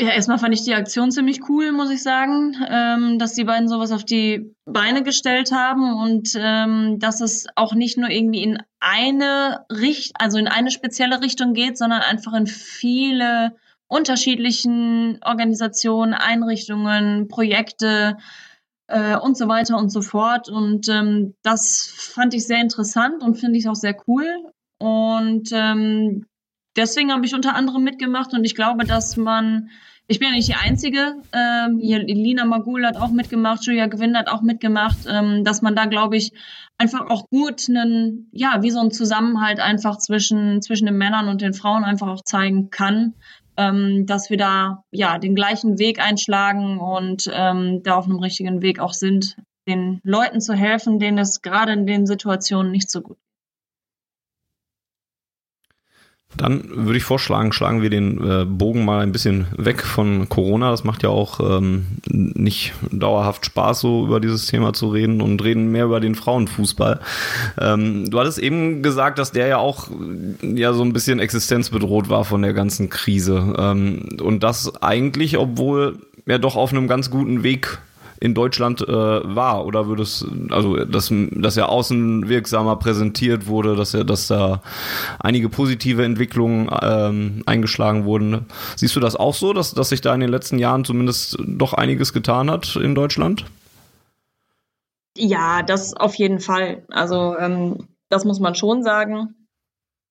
[0.00, 3.68] Ja, erstmal fand ich die Aktion ziemlich cool, muss ich sagen, ähm, dass die beiden
[3.68, 8.58] sowas auf die Beine gestellt haben und ähm, dass es auch nicht nur irgendwie in
[8.80, 13.54] eine Richt, also in eine spezielle Richtung geht, sondern einfach in viele
[13.88, 18.16] unterschiedlichen Organisationen, Einrichtungen, Projekte
[18.86, 20.48] äh, und so weiter und so fort.
[20.48, 24.26] Und ähm, das fand ich sehr interessant und finde ich auch sehr cool.
[24.78, 26.24] Und ähm,
[26.76, 29.70] deswegen habe ich unter anderem mitgemacht und ich glaube, dass man
[30.10, 31.22] ich bin ja nicht die Einzige.
[31.32, 35.76] Ähm, hier, Lina Magul hat auch mitgemacht, Julia Gewinn hat auch mitgemacht, ähm, dass man
[35.76, 36.32] da, glaube ich,
[36.78, 41.42] einfach auch gut einen, ja, wie so ein Zusammenhalt einfach zwischen, zwischen den Männern und
[41.42, 43.14] den Frauen einfach auch zeigen kann,
[43.56, 48.62] ähm, dass wir da, ja, den gleichen Weg einschlagen und ähm, da auf einem richtigen
[48.62, 49.36] Weg auch sind,
[49.68, 53.30] den Leuten zu helfen, denen es gerade in den Situationen nicht so gut geht.
[56.36, 60.70] Dann würde ich vorschlagen, schlagen wir den äh, Bogen mal ein bisschen weg von Corona.
[60.70, 65.42] Das macht ja auch ähm, nicht dauerhaft Spaß, so über dieses Thema zu reden und
[65.42, 67.00] reden mehr über den Frauenfußball.
[67.60, 69.88] Ähm, du hattest eben gesagt, dass der ja auch
[70.42, 73.54] ja so ein bisschen existenzbedroht war von der ganzen Krise.
[73.58, 77.80] Ähm, und das eigentlich, obwohl er doch auf einem ganz guten Weg
[78.20, 83.94] in Deutschland äh, war oder würde es, also dass, dass er außenwirksamer präsentiert wurde, dass
[83.94, 84.62] er, dass da
[85.18, 88.46] einige positive Entwicklungen ähm, eingeschlagen wurden.
[88.76, 91.72] Siehst du das auch so, dass, dass sich da in den letzten Jahren zumindest doch
[91.72, 93.46] einiges getan hat in Deutschland?
[95.16, 96.84] Ja, das auf jeden Fall.
[96.90, 99.34] Also ähm, das muss man schon sagen.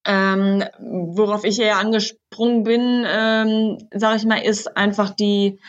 [0.05, 5.59] Ähm, worauf ich eher angesprungen bin, ähm, sage ich mal, ist einfach die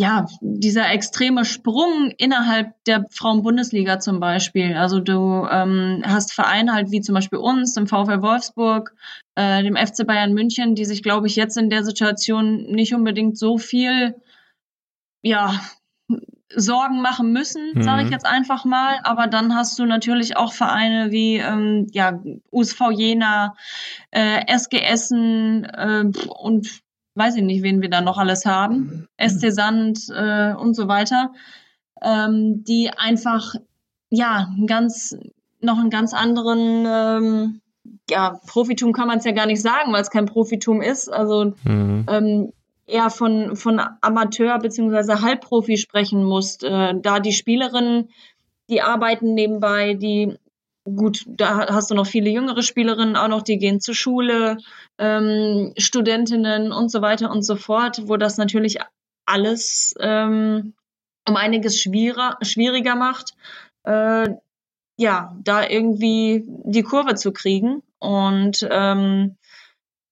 [0.00, 4.74] ja, dieser extreme Sprung innerhalb der Frauenbundesliga zum Beispiel.
[4.74, 8.94] Also du ähm, hast Vereine halt wie zum Beispiel uns, dem VfL Wolfsburg,
[9.34, 13.36] äh, dem FC Bayern München, die sich, glaube ich, jetzt in der Situation nicht unbedingt
[13.36, 14.14] so viel,
[15.20, 15.60] ja,
[16.56, 17.82] Sorgen machen müssen, mhm.
[17.82, 19.00] sage ich jetzt einfach mal.
[19.02, 23.54] Aber dann hast du natürlich auch Vereine wie ähm, ja, USV Jena,
[24.12, 26.04] äh, SG Essen äh,
[26.42, 26.80] und
[27.14, 29.28] weiß ich nicht, wen wir da noch alles haben, mhm.
[29.28, 31.32] SC Sand äh, und so weiter,
[32.02, 33.54] ähm, die einfach
[34.10, 35.16] ja ganz
[35.60, 37.60] noch einen ganz anderen ähm,
[38.08, 41.08] ja, Profitum kann man es ja gar nicht sagen, weil es kein Profitum ist.
[41.08, 42.06] Also mhm.
[42.08, 42.52] ähm,
[42.86, 45.20] eher von, von Amateur bzw.
[45.20, 46.62] Halbprofi sprechen muss.
[46.62, 48.10] Äh, da die Spielerinnen,
[48.68, 50.36] die arbeiten nebenbei, die
[50.96, 54.58] gut, da hast du noch viele jüngere Spielerinnen auch noch, die gehen zur Schule,
[54.98, 58.78] ähm, Studentinnen und so weiter und so fort, wo das natürlich
[59.26, 60.74] alles ähm,
[61.28, 63.34] um einiges schwieriger, schwieriger macht.
[63.84, 64.28] äh,
[64.96, 67.82] ja, da irgendwie die Kurve zu kriegen.
[67.98, 69.36] Und ähm,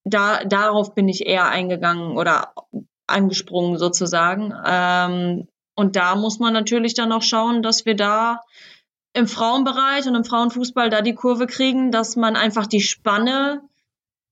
[0.04, 2.54] da, darauf bin ich eher eingegangen oder
[3.06, 4.54] angesprungen sozusagen.
[4.66, 8.40] Ähm, und da muss man natürlich dann auch schauen, dass wir da
[9.14, 13.62] im Frauenbereich und im Frauenfußball da die Kurve kriegen, dass man einfach die Spanne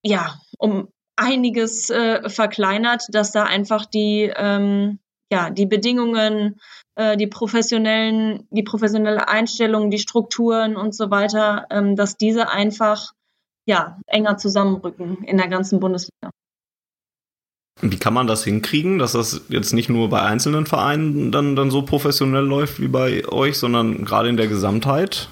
[0.02, 4.98] ja um einiges äh, verkleinert, dass da einfach die ähm,
[5.30, 6.60] ja die Bedingungen,
[6.94, 13.12] äh, die professionellen, die professionelle Einstellung, die Strukturen und so weiter, ähm, dass diese einfach
[13.66, 16.30] ja enger zusammenrücken in der ganzen Bundesliga.
[17.82, 21.70] Wie kann man das hinkriegen, dass das jetzt nicht nur bei einzelnen Vereinen dann, dann
[21.70, 25.28] so professionell läuft wie bei euch, sondern gerade in der Gesamtheit?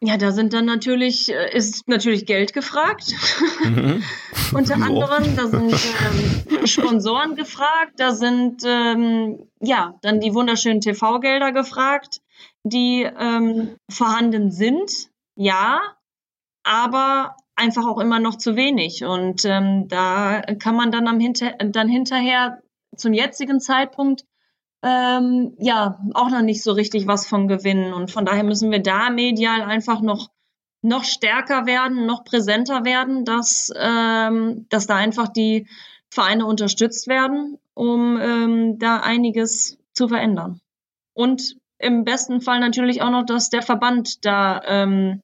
[0.00, 3.14] Ja, da sind dann natürlich, äh, ist natürlich Geld gefragt.
[3.64, 4.04] Mhm.
[4.52, 11.52] Unter anderem, da sind ähm, Sponsoren gefragt, da sind ähm, ja dann die wunderschönen TV-Gelder
[11.52, 12.20] gefragt,
[12.64, 15.80] die ähm, vorhanden sind, ja,
[16.64, 19.04] aber einfach auch immer noch zu wenig.
[19.04, 22.62] Und ähm, da kann man dann am hinter dann hinterher
[22.96, 24.24] zum jetzigen Zeitpunkt
[24.82, 27.92] ähm, ja auch noch nicht so richtig was von gewinnen.
[27.92, 30.28] Und von daher müssen wir da medial einfach noch
[30.82, 35.66] noch stärker werden, noch präsenter werden, dass ähm, dass da einfach die
[36.10, 40.60] Vereine unterstützt werden, um ähm, da einiges zu verändern.
[41.14, 45.20] Und im besten Fall natürlich auch noch, dass der Verband da ähm,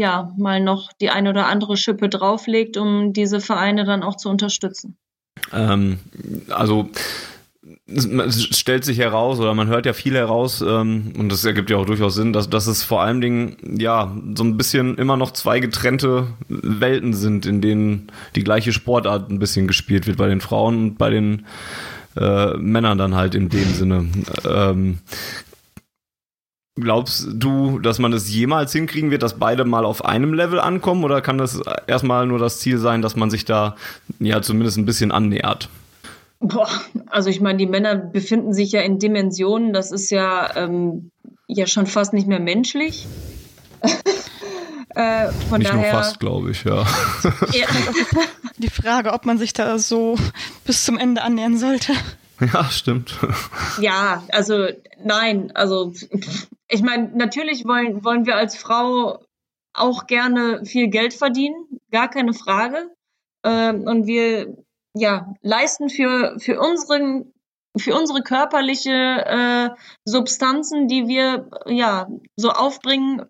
[0.00, 4.28] ja mal noch die eine oder andere Schippe drauflegt, um diese Vereine dann auch zu
[4.28, 4.96] unterstützen.
[5.52, 5.98] Ähm,
[6.50, 6.90] also
[7.86, 11.76] es stellt sich heraus oder man hört ja viel heraus ähm, und das ergibt ja
[11.76, 15.32] auch durchaus Sinn, dass, dass es vor allen Dingen ja so ein bisschen immer noch
[15.32, 20.40] zwei getrennte Welten sind, in denen die gleiche Sportart ein bisschen gespielt wird bei den
[20.40, 21.46] Frauen und bei den
[22.16, 24.06] äh, Männern dann halt in dem Sinne.
[24.48, 24.98] Ähm,
[26.80, 31.04] Glaubst du, dass man es jemals hinkriegen wird, dass beide mal auf einem Level ankommen?
[31.04, 33.76] Oder kann das erstmal nur das Ziel sein, dass man sich da
[34.18, 35.68] ja zumindest ein bisschen annähert?
[36.40, 36.70] Boah,
[37.06, 41.10] also ich meine, die Männer befinden sich ja in Dimensionen, das ist ja, ähm,
[41.46, 43.06] ja schon fast nicht mehr menschlich.
[44.94, 46.78] äh, von nicht daher, nur fast, glaube ich, ja.
[47.52, 47.66] ja.
[48.56, 50.16] Die Frage, ob man sich da so
[50.64, 51.92] bis zum Ende annähern sollte.
[52.40, 53.18] Ja, stimmt.
[53.80, 54.66] Ja, also
[55.04, 55.92] nein, also
[56.70, 59.18] ich meine, natürlich wollen, wollen wir als Frau
[59.72, 62.90] auch gerne viel Geld verdienen, gar keine Frage.
[63.44, 64.56] Ähm, und wir
[64.94, 67.32] ja, leisten für, für, unseren,
[67.76, 69.70] für unsere körperliche äh,
[70.04, 73.24] Substanzen, die wir ja so aufbringen,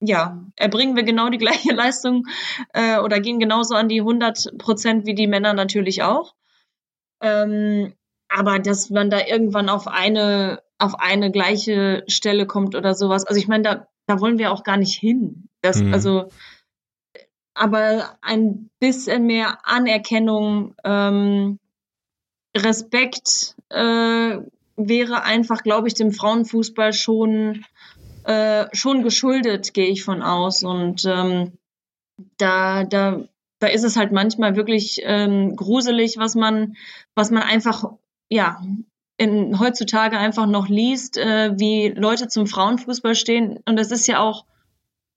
[0.00, 2.26] ja, erbringen wir genau die gleiche Leistung
[2.72, 6.34] äh, oder gehen genauso an die 100 Prozent wie die Männer natürlich auch.
[7.22, 7.94] Ähm,
[8.28, 13.24] aber dass man da irgendwann auf eine auf eine gleiche Stelle kommt oder sowas.
[13.24, 15.48] Also ich meine, da, da wollen wir auch gar nicht hin.
[15.62, 15.92] Das, mhm.
[15.92, 16.28] Also,
[17.54, 21.58] aber ein bisschen mehr Anerkennung, ähm,
[22.56, 24.38] Respekt äh,
[24.76, 27.64] wäre einfach, glaube ich, dem Frauenfußball schon
[28.24, 30.62] äh, schon geschuldet, gehe ich von aus.
[30.62, 31.52] Und ähm,
[32.36, 33.22] da, da,
[33.60, 36.76] da ist es halt manchmal wirklich ähm, gruselig, was man,
[37.14, 37.84] was man einfach
[38.28, 38.60] ja
[39.20, 43.58] in, heutzutage einfach noch liest, äh, wie Leute zum Frauenfußball stehen.
[43.66, 44.46] Und es ist ja auch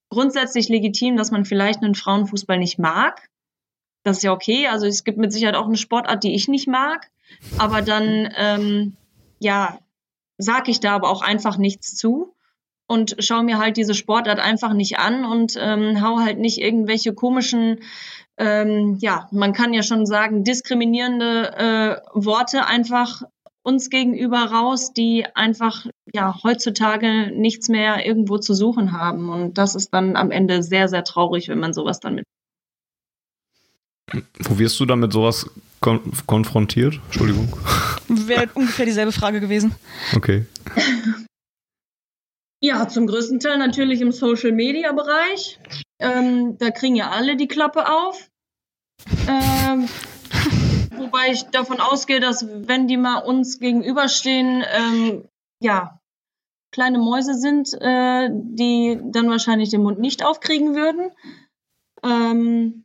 [0.10, 3.30] grundsätzlich legitim, dass man vielleicht einen Frauenfußball nicht mag.
[4.04, 4.68] Das ist ja okay.
[4.68, 7.10] Also es gibt mit Sicherheit auch eine Sportart, die ich nicht mag.
[7.58, 8.98] Aber dann, ähm,
[9.39, 9.80] ja,
[10.38, 12.36] sag ich da aber auch einfach nichts zu
[12.88, 17.13] und schaue mir halt diese Sportart einfach nicht an und ähm, hau halt nicht irgendwelche
[17.13, 17.80] komischen,
[18.38, 23.22] ähm, ja, man kann ja schon sagen, diskriminierende äh, Worte einfach
[23.63, 29.30] uns gegenüber raus, die einfach ja heutzutage nichts mehr irgendwo zu suchen haben.
[29.30, 32.26] Und das ist dann am Ende sehr, sehr traurig, wenn man sowas dann mit.
[34.39, 35.49] Wo wirst du dann mit sowas
[35.80, 36.99] kon konfrontiert?
[37.06, 37.58] Entschuldigung.
[38.08, 39.73] Wäre ungefähr dieselbe Frage gewesen.
[40.15, 40.45] Okay.
[42.62, 45.60] Ja, zum größten Teil natürlich im Social Media Bereich.
[45.99, 48.30] Ähm, da kriegen ja alle die Klappe auf.
[49.28, 49.88] Ähm,
[50.98, 55.26] wobei ich davon ausgehe, dass wenn die mal uns gegenüberstehen, ähm,
[55.60, 56.00] ja,
[56.72, 61.12] kleine Mäuse sind, äh, die dann wahrscheinlich den Mund nicht aufkriegen würden.
[62.04, 62.84] Ähm,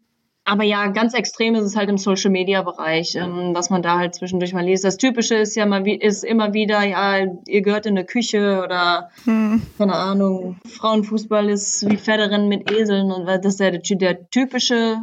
[0.48, 3.98] aber ja, ganz extrem ist es halt im Social Media Bereich, ähm, was man da
[3.98, 4.82] halt zwischendurch mal liest.
[4.82, 9.10] Das Typische ist ja mal ist immer wieder, ja, ihr gehört in eine Küche oder
[9.24, 9.60] hm.
[9.76, 15.02] keine Ahnung, Frauenfußball ist wie Pferderennen mit Eseln und das ist ja der, der typische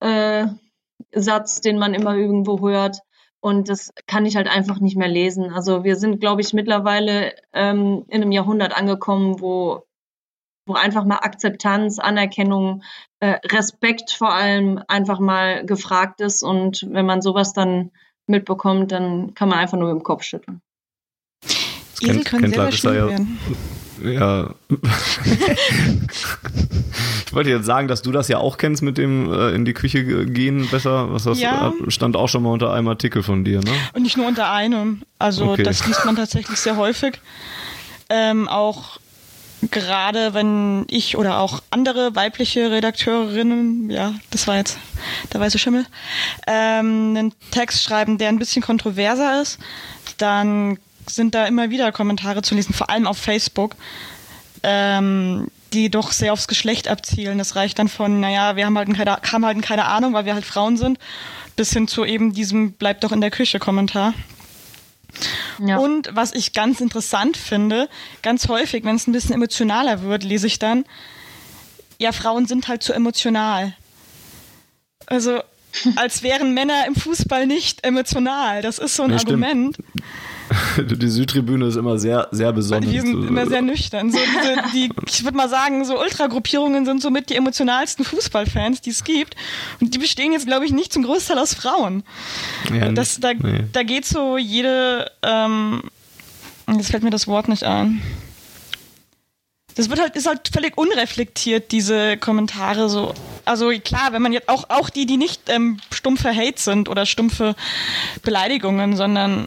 [0.00, 0.46] äh,
[1.12, 3.00] Satz, den man immer irgendwo hört.
[3.40, 5.50] Und das kann ich halt einfach nicht mehr lesen.
[5.52, 9.84] Also wir sind, glaube ich, mittlerweile ähm, in einem Jahrhundert angekommen, wo,
[10.66, 12.82] wo einfach mal Akzeptanz, Anerkennung,
[13.20, 16.42] äh, Respekt vor allem einfach mal gefragt ist.
[16.42, 17.92] Und wenn man sowas dann
[18.26, 20.60] mitbekommt, dann kann man einfach nur mit dem Kopf schütteln.
[22.02, 23.38] Esel können sehr, sehr werden.
[24.04, 24.50] Ja.
[27.26, 29.72] ich wollte jetzt sagen, dass du das ja auch kennst mit dem äh, in die
[29.72, 31.12] Küche gehen besser.
[31.12, 31.72] Was das ja.
[31.88, 33.72] stand auch schon mal unter einem Artikel von dir, ne?
[33.92, 35.02] Und nicht nur unter einem.
[35.18, 35.62] Also okay.
[35.62, 37.20] das liest man tatsächlich sehr häufig.
[38.08, 38.98] Ähm, auch
[39.70, 44.78] gerade wenn ich oder auch andere weibliche Redakteurinnen, ja, das war jetzt
[45.32, 45.84] der weiße Schimmel,
[46.46, 49.58] ähm, einen Text schreiben, der ein bisschen kontroverser ist,
[50.16, 50.78] dann
[51.14, 53.76] sind da immer wieder Kommentare zu lesen, vor allem auf Facebook,
[54.62, 57.38] ähm, die doch sehr aufs Geschlecht abzielen.
[57.38, 60.34] Das reicht dann von, naja, wir haben halt keine, haben halt keine Ahnung, weil wir
[60.34, 60.98] halt Frauen sind,
[61.56, 64.14] bis hin zu eben diesem Bleib doch in der Küche Kommentar.
[65.58, 65.78] Ja.
[65.78, 67.88] Und was ich ganz interessant finde,
[68.22, 70.84] ganz häufig, wenn es ein bisschen emotionaler wird, lese ich dann,
[71.98, 73.74] ja, Frauen sind halt zu emotional.
[75.06, 75.42] Also,
[75.96, 78.62] als wären Männer im Fußball nicht emotional.
[78.62, 79.74] Das ist so ein nee, Argument.
[79.74, 80.04] Stimmt.
[80.78, 82.90] die Südtribüne ist immer sehr, sehr besonders.
[82.90, 84.10] Die sind immer sehr nüchtern.
[84.10, 88.90] So diese, die, ich würde mal sagen, so Ultragruppierungen sind somit die emotionalsten Fußballfans, die
[88.90, 89.36] es gibt.
[89.80, 92.02] Und die bestehen jetzt, glaube ich, nicht zum Großteil aus Frauen.
[92.72, 93.64] Ja, das, da, nee.
[93.72, 95.82] da geht so jede, ähm,
[96.68, 98.02] jetzt fällt mir das Wort nicht ein.
[99.76, 103.14] Das wird halt, ist halt völlig unreflektiert, diese Kommentare so.
[103.44, 107.06] Also klar, wenn man jetzt auch, auch die, die nicht ähm, stumpfe Hate sind oder
[107.06, 107.54] stumpfe
[108.22, 109.46] Beleidigungen, sondern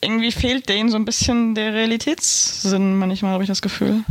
[0.00, 4.04] irgendwie fehlt denen so ein bisschen der Realitätssinn manchmal, habe ich das Gefühl.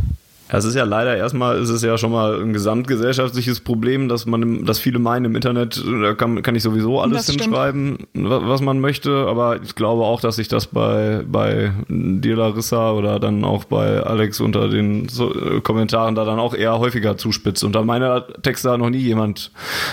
[0.50, 4.64] Es ist ja leider erstmal, ist es ja schon mal ein gesamtgesellschaftliches Problem, dass man,
[4.64, 8.30] dass viele meinen im Internet, da kann, kann ich sowieso alles das hinschreiben, stimmt.
[8.30, 13.20] was man möchte, aber ich glaube auch, dass sich das bei, bei dir Larissa oder
[13.20, 17.62] dann auch bei Alex unter den äh, Kommentaren da dann auch eher häufiger zuspitzt.
[17.62, 19.50] Unter meiner Texte hat noch nie jemand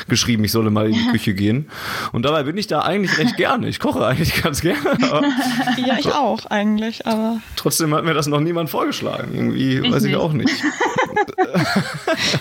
[0.08, 1.68] geschrieben, ich solle mal in die Küche gehen.
[2.13, 3.68] Und dabei bin ich da eigentlich recht gerne.
[3.68, 4.80] Ich koche eigentlich ganz gerne.
[5.86, 7.39] ja, ich auch eigentlich, aber.
[7.58, 9.32] Trotzdem hat mir das noch niemand vorgeschlagen.
[9.34, 10.63] Irgendwie, ich weiß ich auch nicht nicht.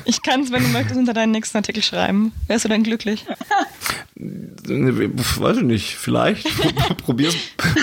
[0.04, 2.32] ich kann es, wenn du möchtest, unter deinen nächsten Artikel schreiben.
[2.46, 3.26] Wärst du dann glücklich?
[4.16, 6.46] Weiß ich nicht, vielleicht.
[6.98, 7.36] probier's,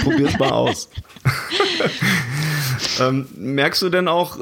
[0.04, 0.90] probier's mal aus.
[3.00, 4.38] ähm, merkst du denn auch,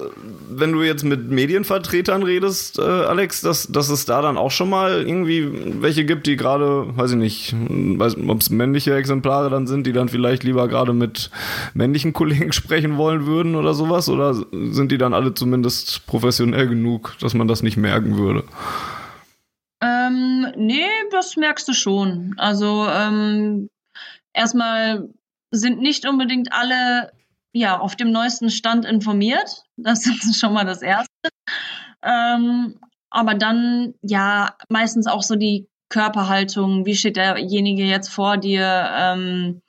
[0.50, 4.70] wenn du jetzt mit Medienvertretern redest, äh, Alex, dass, dass es da dann auch schon
[4.70, 5.48] mal irgendwie
[5.82, 7.56] welche gibt, die gerade, weiß ich nicht,
[8.28, 11.30] ob es männliche Exemplare dann sind, die dann vielleicht lieber gerade mit
[11.74, 14.10] männlichen Kollegen sprechen wollen würden oder sowas?
[14.10, 18.44] Oder sind die dann alle zumindest professionell genug, dass man das nicht merken würde?
[19.82, 22.34] Ähm, nee, das merkst du schon.
[22.38, 23.70] Also ähm,
[24.34, 25.10] erstmal
[25.52, 27.12] sind nicht unbedingt alle
[27.54, 29.64] ja, auf dem neuesten Stand informiert.
[29.78, 31.30] Das ist schon mal das Erste.
[32.04, 36.86] Ähm, aber dann, ja, meistens auch so die Körperhaltung.
[36.86, 38.90] Wie steht derjenige jetzt vor dir?
[38.94, 39.62] Ähm,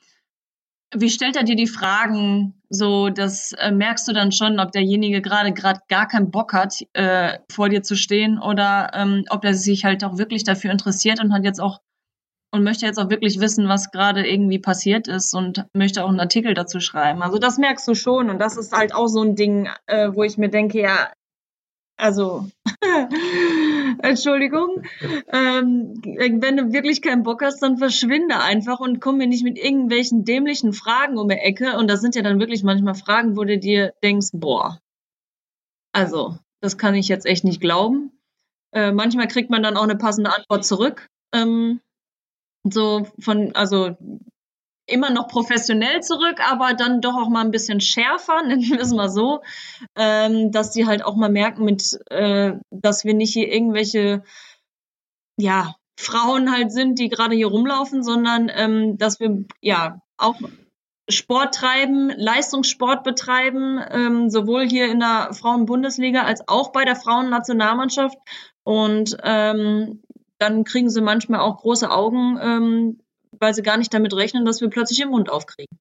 [0.95, 2.61] wie stellt er dir die Fragen?
[2.69, 6.85] So, das äh, merkst du dann schon, ob derjenige gerade gerade gar keinen Bock hat,
[6.93, 11.21] äh, vor dir zu stehen oder ähm, ob er sich halt auch wirklich dafür interessiert
[11.21, 11.81] und hat jetzt auch
[12.53, 16.21] und möchte jetzt auch wirklich wissen, was gerade irgendwie passiert ist und möchte auch einen
[16.21, 17.23] Artikel dazu schreiben.
[17.23, 20.25] Also das merkst du schon und das ist halt auch so ein Ding, äh, wo
[20.25, 21.13] ich mir denke, ja,
[21.97, 22.49] also
[24.03, 24.83] Entschuldigung,
[25.29, 29.59] ähm, wenn du wirklich keinen Bock hast, dann verschwinde einfach und komm mir nicht mit
[29.59, 31.77] irgendwelchen dämlichen Fragen um die Ecke.
[31.77, 34.81] Und das sind ja dann wirklich manchmal Fragen, wo du dir denkst, boah,
[35.93, 38.13] also das kann ich jetzt echt nicht glauben.
[38.73, 41.07] Äh, manchmal kriegt man dann auch eine passende Antwort zurück.
[41.35, 41.81] Ähm,
[42.65, 43.97] so von, also
[44.87, 48.93] immer noch professionell zurück, aber dann doch auch mal ein bisschen schärfer, nennen wir es
[48.93, 49.41] mal so,
[49.97, 54.23] ähm, dass die halt auch mal merken, mit, äh, dass wir nicht hier irgendwelche,
[55.39, 60.37] ja, Frauen halt sind, die gerade hier rumlaufen, sondern ähm, dass wir ja auch
[61.11, 68.17] Sport treiben, Leistungssport betreiben, ähm, sowohl hier in der Frauenbundesliga als auch bei der Frauennationalmannschaft.
[68.63, 70.03] Und ähm,
[70.41, 73.01] dann kriegen sie manchmal auch große Augen, ähm,
[73.39, 75.79] weil sie gar nicht damit rechnen, dass wir plötzlich den Mund aufkriegen.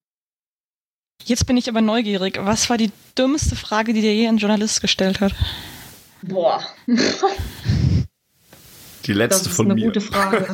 [1.24, 2.38] Jetzt bin ich aber neugierig.
[2.42, 5.34] Was war die dümmste Frage, die dir je ein Journalist gestellt hat?
[6.22, 6.62] Boah.
[9.06, 9.86] Die letzte das ist von eine mir.
[9.86, 10.46] gute Frage.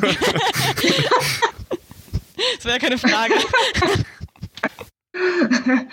[2.56, 3.34] das wäre keine Frage.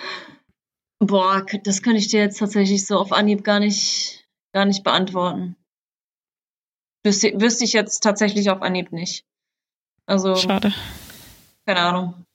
[1.00, 5.58] Boah, das könnte ich dir jetzt tatsächlich so auf Anhieb gar nicht, gar nicht beantworten.
[7.04, 9.26] Wüsste, wüsste ich jetzt tatsächlich auf Anhieb nicht.
[10.06, 10.36] Also.
[10.36, 10.74] Schade.
[11.66, 12.26] Keine Ahnung.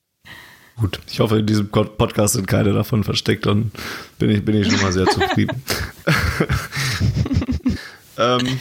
[0.79, 3.71] Gut, ich hoffe, in diesem Podcast sind keine davon versteckt, dann
[4.17, 5.61] bin ich, bin ich schon mal sehr zufrieden.
[8.17, 8.59] ähm,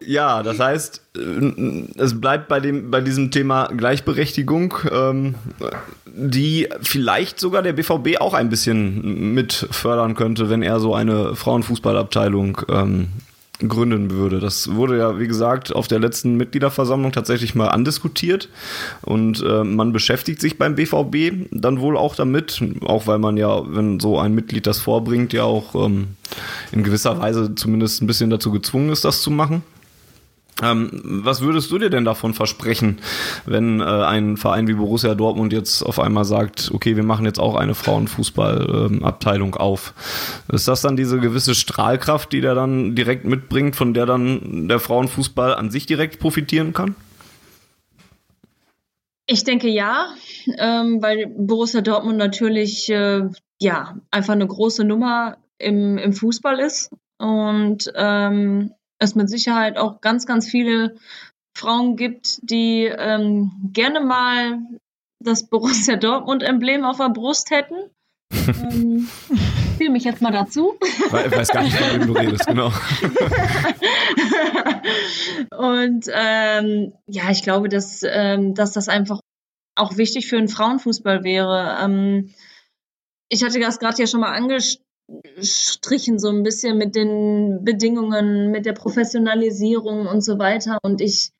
[0.00, 5.34] ja, das heißt, äh, es bleibt bei, dem, bei diesem Thema Gleichberechtigung, ähm,
[6.06, 11.36] die vielleicht sogar der BVB auch ein bisschen mit fördern könnte, wenn er so eine
[11.36, 13.08] Frauenfußballabteilung ähm,
[13.58, 14.40] gründen würde.
[14.40, 18.48] Das wurde ja, wie gesagt, auf der letzten Mitgliederversammlung tatsächlich mal andiskutiert
[19.02, 23.62] und äh, man beschäftigt sich beim BVB dann wohl auch damit, auch weil man ja,
[23.66, 26.08] wenn so ein Mitglied das vorbringt, ja auch ähm,
[26.72, 29.62] in gewisser Weise zumindest ein bisschen dazu gezwungen ist, das zu machen.
[30.60, 32.98] Ähm, was würdest du dir denn davon versprechen,
[33.46, 37.40] wenn äh, ein Verein wie Borussia Dortmund jetzt auf einmal sagt, okay, wir machen jetzt
[37.40, 39.94] auch eine Frauenfußballabteilung ähm, auf?
[40.52, 44.78] Ist das dann diese gewisse Strahlkraft, die der dann direkt mitbringt, von der dann der
[44.78, 46.96] Frauenfußball an sich direkt profitieren kann?
[49.26, 50.08] Ich denke ja,
[50.58, 53.22] ähm, weil Borussia Dortmund natürlich äh,
[53.58, 58.72] ja einfach eine große Nummer im, im Fußball ist und ähm,
[59.02, 60.96] es mit Sicherheit auch ganz, ganz viele
[61.56, 64.58] Frauen gibt, die ähm, gerne mal
[65.20, 67.90] das Borussia Dortmund-Emblem auf der Brust hätten.
[68.32, 69.08] ähm,
[69.76, 70.74] fühle mich jetzt mal dazu.
[70.80, 72.68] Ich weiß gar nicht, von wem du redest, genau.
[75.56, 79.20] Und ähm, ja, ich glaube, dass, ähm, dass das einfach
[79.74, 81.76] auch wichtig für den Frauenfußball wäre.
[81.82, 82.32] Ähm,
[83.28, 84.91] ich hatte das gerade ja schon mal angesprochen
[85.42, 90.78] strichen so ein bisschen mit den Bedingungen, mit der Professionalisierung und so weiter.
[90.82, 91.30] Und ich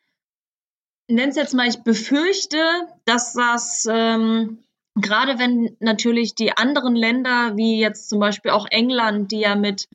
[1.09, 2.59] nenne es jetzt mal, ich befürchte,
[3.05, 4.59] dass das ähm,
[4.95, 9.89] gerade wenn natürlich die anderen Länder, wie jetzt zum Beispiel auch England, die ja mit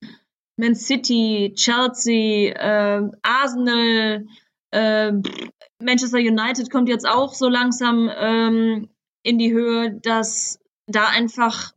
[0.58, 4.26] Man City, Chelsea, äh, Arsenal,
[4.72, 5.12] äh,
[5.80, 8.90] Manchester United kommt jetzt auch so langsam ähm,
[9.24, 11.74] in die Höhe, dass da einfach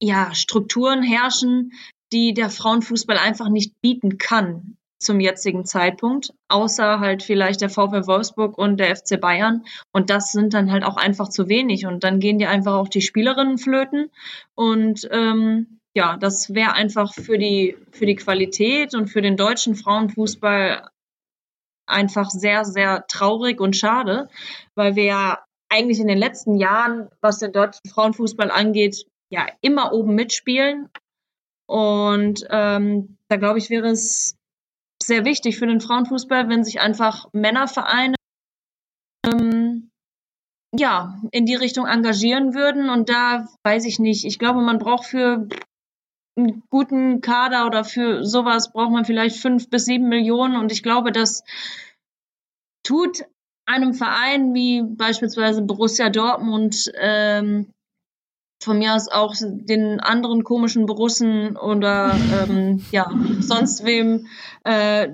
[0.00, 1.72] ja, Strukturen herrschen,
[2.12, 8.06] die der Frauenfußball einfach nicht bieten kann zum jetzigen Zeitpunkt, außer halt vielleicht der VfL
[8.06, 9.64] Wolfsburg und der FC Bayern.
[9.92, 11.86] Und das sind dann halt auch einfach zu wenig.
[11.86, 14.10] Und dann gehen die einfach auch die Spielerinnen flöten.
[14.54, 19.74] Und ähm, ja, das wäre einfach für die, für die Qualität und für den deutschen
[19.74, 20.90] Frauenfußball
[21.86, 24.28] einfach sehr, sehr traurig und schade,
[24.74, 29.92] weil wir ja eigentlich in den letzten Jahren, was den deutschen Frauenfußball angeht, ja immer
[29.92, 30.88] oben mitspielen.
[31.66, 34.36] Und ähm, da glaube ich, wäre es
[35.02, 38.16] sehr wichtig für den Frauenfußball, wenn sich einfach Männervereine
[39.24, 39.90] ähm,
[40.76, 42.90] ja in die Richtung engagieren würden.
[42.90, 44.24] Und da weiß ich nicht.
[44.24, 45.48] Ich glaube, man braucht für
[46.36, 50.56] einen guten Kader oder für sowas braucht man vielleicht fünf bis sieben Millionen.
[50.56, 51.44] Und ich glaube, das
[52.82, 53.24] tut
[53.66, 57.72] einem Verein wie beispielsweise Borussia Dortmund ähm,
[58.62, 64.26] von mir aus auch den anderen komischen Borussen oder ähm, ja, sonst wem
[64.64, 65.08] äh,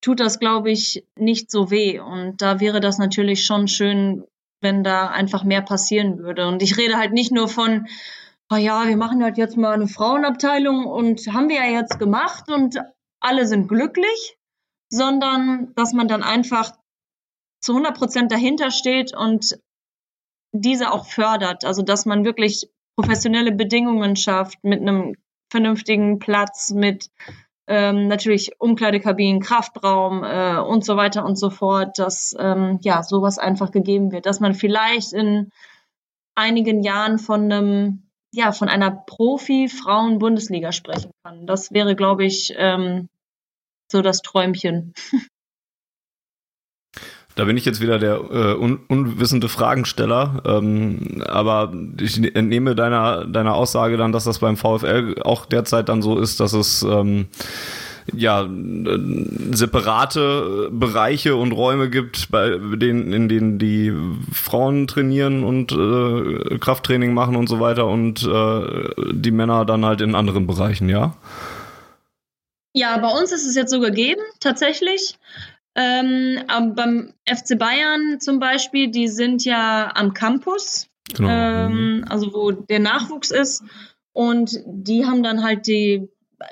[0.00, 2.00] tut das, glaube ich, nicht so weh.
[2.00, 4.24] Und da wäre das natürlich schon schön,
[4.60, 6.46] wenn da einfach mehr passieren würde.
[6.46, 7.86] Und ich rede halt nicht nur von,
[8.52, 12.50] oh ja, wir machen halt jetzt mal eine Frauenabteilung und haben wir ja jetzt gemacht
[12.50, 12.78] und
[13.20, 14.36] alle sind glücklich,
[14.90, 16.72] sondern dass man dann einfach
[17.60, 19.58] zu 100 Prozent dahinter steht und
[20.52, 21.64] diese auch fördert.
[21.64, 25.14] Also dass man wirklich professionelle Bedingungen schafft, mit einem
[25.50, 27.10] vernünftigen Platz, mit
[27.68, 33.38] ähm, natürlich Umkleidekabinen, Kraftraum äh, und so weiter und so fort, dass ähm, ja sowas
[33.38, 35.50] einfach gegeben wird, dass man vielleicht in
[36.34, 41.46] einigen Jahren von einem ja von einer Profi-Frauen-Bundesliga sprechen kann.
[41.46, 43.08] Das wäre, glaube ich, ähm,
[43.90, 44.94] so das Träumchen.
[47.34, 53.24] Da bin ich jetzt wieder der äh, un unwissende Fragensteller, ähm, aber ich entnehme deiner,
[53.24, 57.28] deiner Aussage dann, dass das beim VfL auch derzeit dann so ist, dass es ähm,
[58.14, 58.46] ja
[59.52, 63.92] separate Bereiche und Räume gibt, bei denen, in denen die
[64.32, 70.00] Frauen trainieren und äh, Krafttraining machen und so weiter und äh, die Männer dann halt
[70.00, 71.14] in anderen Bereichen, ja?
[72.74, 75.18] Ja, bei uns ist es jetzt so gegeben, tatsächlich.
[75.74, 76.38] Ähm,
[76.74, 81.28] beim FC Bayern zum Beispiel, die sind ja am Campus, genau.
[81.30, 82.04] ähm, mhm.
[82.08, 83.64] also wo der Nachwuchs ist.
[84.12, 86.08] Und die haben dann halt die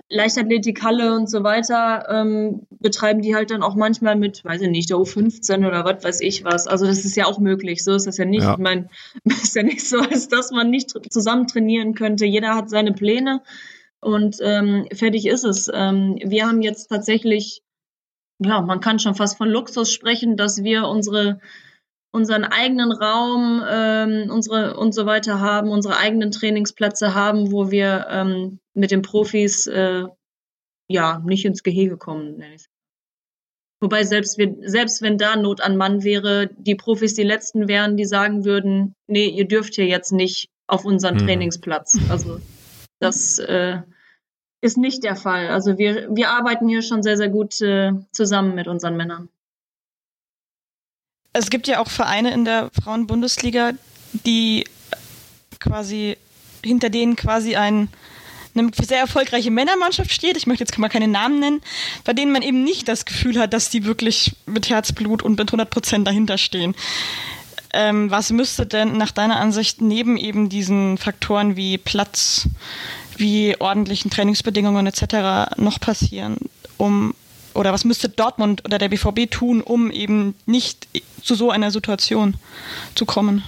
[0.08, 4.90] Leichtathletikhalle und so weiter, ähm, betreiben die halt dann auch manchmal mit, weiß ich nicht,
[4.90, 6.66] der U15 oder was weiß ich was.
[6.66, 7.84] Also das ist ja auch möglich.
[7.84, 8.42] So ist das ja nicht.
[8.42, 8.52] Ja.
[8.52, 8.88] Ich meine,
[9.24, 12.24] ist ja nicht so, als dass man nicht zusammen trainieren könnte.
[12.24, 13.42] Jeder hat seine Pläne
[14.00, 15.70] und ähm, fertig ist es.
[15.72, 17.62] Ähm, wir haben jetzt tatsächlich
[18.40, 21.40] ja, man kann schon fast von Luxus sprechen, dass wir unsere
[22.12, 28.06] unseren eigenen Raum ähm, unsere und so weiter haben, unsere eigenen Trainingsplätze haben, wo wir
[28.10, 30.06] ähm, mit den Profis äh,
[30.88, 32.36] ja nicht ins Gehege kommen.
[32.36, 32.66] Nenne ich.
[33.80, 37.96] Wobei selbst, wir, selbst wenn da Not an Mann wäre, die Profis die letzten wären,
[37.96, 41.26] die sagen würden, nee, ihr dürft hier jetzt nicht auf unseren hm.
[41.26, 41.98] Trainingsplatz.
[42.10, 42.40] Also
[42.98, 43.78] das äh,
[44.60, 45.48] ist nicht der Fall.
[45.48, 49.28] Also wir, wir arbeiten hier schon sehr, sehr gut äh, zusammen mit unseren Männern.
[51.32, 53.72] Es gibt ja auch Vereine in der Frauenbundesliga,
[54.26, 54.64] die
[55.60, 56.16] quasi
[56.64, 57.88] hinter denen quasi ein
[58.54, 61.62] eine sehr erfolgreiche Männermannschaft steht, ich möchte jetzt mal keine Namen nennen,
[62.04, 65.48] bei denen man eben nicht das Gefühl hat, dass die wirklich mit Herzblut und mit
[65.48, 66.74] 100 Prozent dahinter stehen.
[67.72, 72.48] Ähm, was müsste denn nach deiner Ansicht neben eben diesen Faktoren wie Platz,
[73.20, 75.56] wie ordentlichen Trainingsbedingungen etc.
[75.56, 76.36] noch passieren,
[76.76, 77.14] um
[77.54, 80.88] oder was müsste Dortmund oder der BVB tun, um eben nicht
[81.22, 82.36] zu so einer Situation
[82.94, 83.42] zu kommen?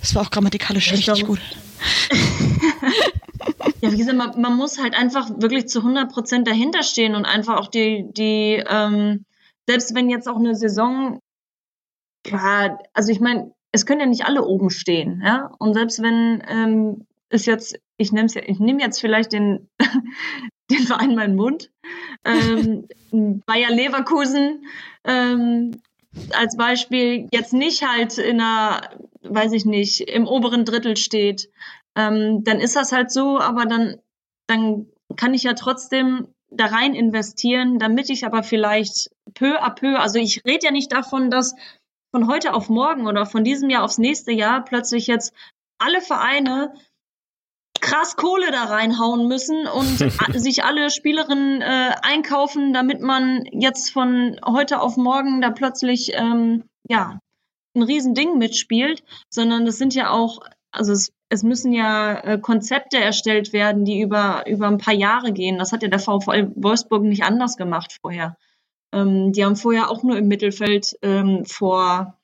[0.00, 1.40] Das war auch grammatikalisch ich richtig glaube, gut.
[3.80, 7.24] ja, wie gesagt, man, man, muss halt einfach wirklich zu 100 Prozent dahinter stehen und
[7.24, 9.24] einfach auch die, die ähm,
[9.66, 11.20] selbst wenn jetzt auch eine Saison,
[12.26, 16.42] ja, also ich meine, es können ja nicht alle oben stehen, ja, und selbst wenn
[16.48, 19.68] ähm, es jetzt, ich nehme ja, ich nehme jetzt vielleicht den,
[20.70, 21.70] den Verein in meinen Mund,
[22.24, 22.88] ähm,
[23.46, 24.66] Bayer Leverkusen
[25.04, 25.80] ähm,
[26.32, 28.80] als Beispiel jetzt nicht halt in einer,
[29.22, 31.50] weiß ich nicht, im oberen Drittel steht,
[31.94, 33.96] ähm, dann ist das halt so, aber dann,
[34.46, 34.86] dann
[35.16, 40.18] kann ich ja trotzdem da rein investieren, damit ich aber vielleicht peu à peu, also
[40.18, 41.54] ich rede ja nicht davon, dass
[42.12, 45.34] von heute auf morgen oder von diesem Jahr aufs nächste Jahr plötzlich jetzt
[45.78, 46.72] alle Vereine
[47.80, 49.98] krass Kohle da reinhauen müssen und
[50.40, 56.64] sich alle Spielerinnen äh, einkaufen, damit man jetzt von heute auf morgen da plötzlich ähm,
[56.88, 57.18] ja
[57.74, 60.40] ein Riesending mitspielt, sondern das sind ja auch,
[60.72, 65.32] also es es müssen ja äh, Konzepte erstellt werden, die über, über ein paar Jahre
[65.32, 65.58] gehen.
[65.58, 68.36] Das hat ja der VfL Wolfsburg nicht anders gemacht vorher.
[68.92, 72.16] Ähm, die haben vorher auch nur im Mittelfeld ähm, vor,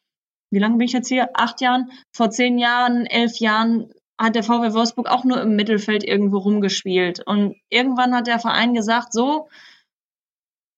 [0.51, 1.31] wie lange bin ich jetzt hier?
[1.35, 1.91] Acht Jahren?
[2.13, 7.27] Vor zehn Jahren, elf Jahren hat der VfL Wolfsburg auch nur im Mittelfeld irgendwo rumgespielt.
[7.27, 9.49] Und irgendwann hat der Verein gesagt, so,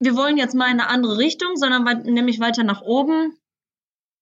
[0.00, 3.38] wir wollen jetzt mal in eine andere Richtung, sondern nämlich weiter nach oben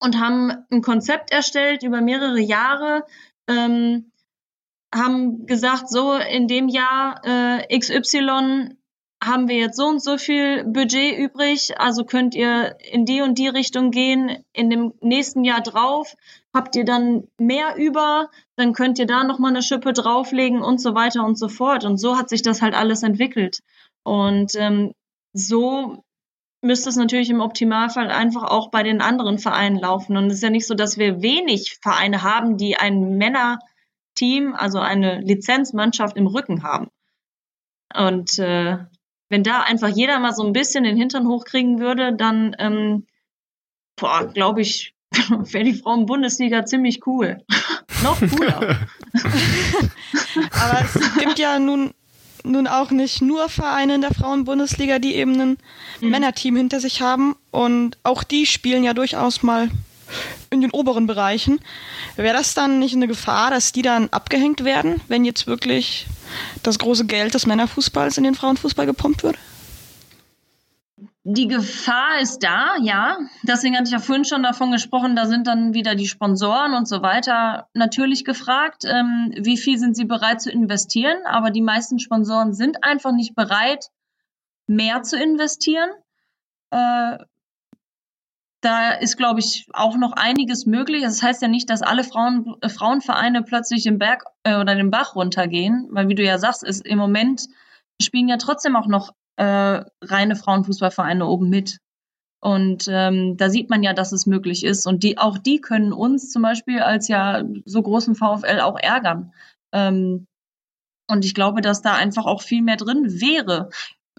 [0.00, 3.04] und haben ein Konzept erstellt über mehrere Jahre,
[3.48, 4.12] ähm,
[4.94, 8.76] haben gesagt, so in dem Jahr äh, XY
[9.22, 13.38] haben wir jetzt so und so viel Budget übrig, also könnt ihr in die und
[13.38, 14.44] die Richtung gehen.
[14.52, 16.16] In dem nächsten Jahr drauf
[16.54, 20.94] habt ihr dann mehr über, dann könnt ihr da nochmal eine Schippe drauflegen und so
[20.94, 21.84] weiter und so fort.
[21.84, 23.60] Und so hat sich das halt alles entwickelt.
[24.02, 24.92] Und ähm,
[25.32, 26.04] so
[26.60, 30.16] müsste es natürlich im Optimalfall einfach auch bei den anderen Vereinen laufen.
[30.16, 34.78] Und es ist ja nicht so, dass wir wenig Vereine haben, die ein Männerteam, also
[34.78, 36.88] eine Lizenzmannschaft im Rücken haben.
[37.94, 38.78] Und äh,
[39.28, 43.06] wenn da einfach jeder mal so ein bisschen den Hintern hochkriegen würde, dann ähm,
[43.96, 44.94] glaube ich,
[45.52, 47.42] wäre die Frauen-Bundesliga ziemlich cool.
[48.02, 48.78] Noch cooler.
[50.50, 51.92] Aber es gibt ja nun
[52.44, 55.58] nun auch nicht nur Vereine in der Frauenbundesliga, die eben ein
[56.00, 56.10] mhm.
[56.10, 57.36] Männerteam hinter sich haben.
[57.52, 59.70] Und auch die spielen ja durchaus mal
[60.50, 61.60] in den oberen Bereichen.
[62.16, 66.06] Wäre das dann nicht eine Gefahr, dass die dann abgehängt werden, wenn jetzt wirklich
[66.62, 69.36] das große Geld des Männerfußballs in den Frauenfußball gepumpt wird?
[71.24, 73.18] Die Gefahr ist da, ja.
[73.44, 76.88] Deswegen hatte ich ja vorhin schon davon gesprochen, da sind dann wieder die Sponsoren und
[76.88, 81.18] so weiter natürlich gefragt, ähm, wie viel sind sie bereit zu investieren.
[81.26, 83.90] Aber die meisten Sponsoren sind einfach nicht bereit,
[84.66, 85.90] mehr zu investieren.
[86.70, 87.18] Äh,
[88.62, 91.02] da ist, glaube ich, auch noch einiges möglich.
[91.02, 94.90] Das heißt ja nicht, dass alle Frauen, äh, Frauenvereine plötzlich den Berg äh, oder den
[94.90, 97.46] Bach runtergehen, weil wie du ja sagst, ist im Moment
[98.00, 101.78] spielen ja trotzdem auch noch äh, reine Frauenfußballvereine oben mit.
[102.40, 104.86] Und ähm, da sieht man ja, dass es möglich ist.
[104.86, 109.32] Und die, auch die können uns zum Beispiel als ja so großen VfL auch ärgern.
[109.72, 110.26] Ähm,
[111.08, 113.70] und ich glaube, dass da einfach auch viel mehr drin wäre.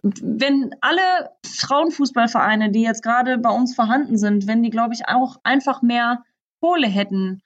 [0.03, 1.01] Wenn alle
[1.45, 6.24] Frauenfußballvereine, die jetzt gerade bei uns vorhanden sind, wenn die, glaube ich, auch einfach mehr
[6.61, 7.41] Kohle hätten,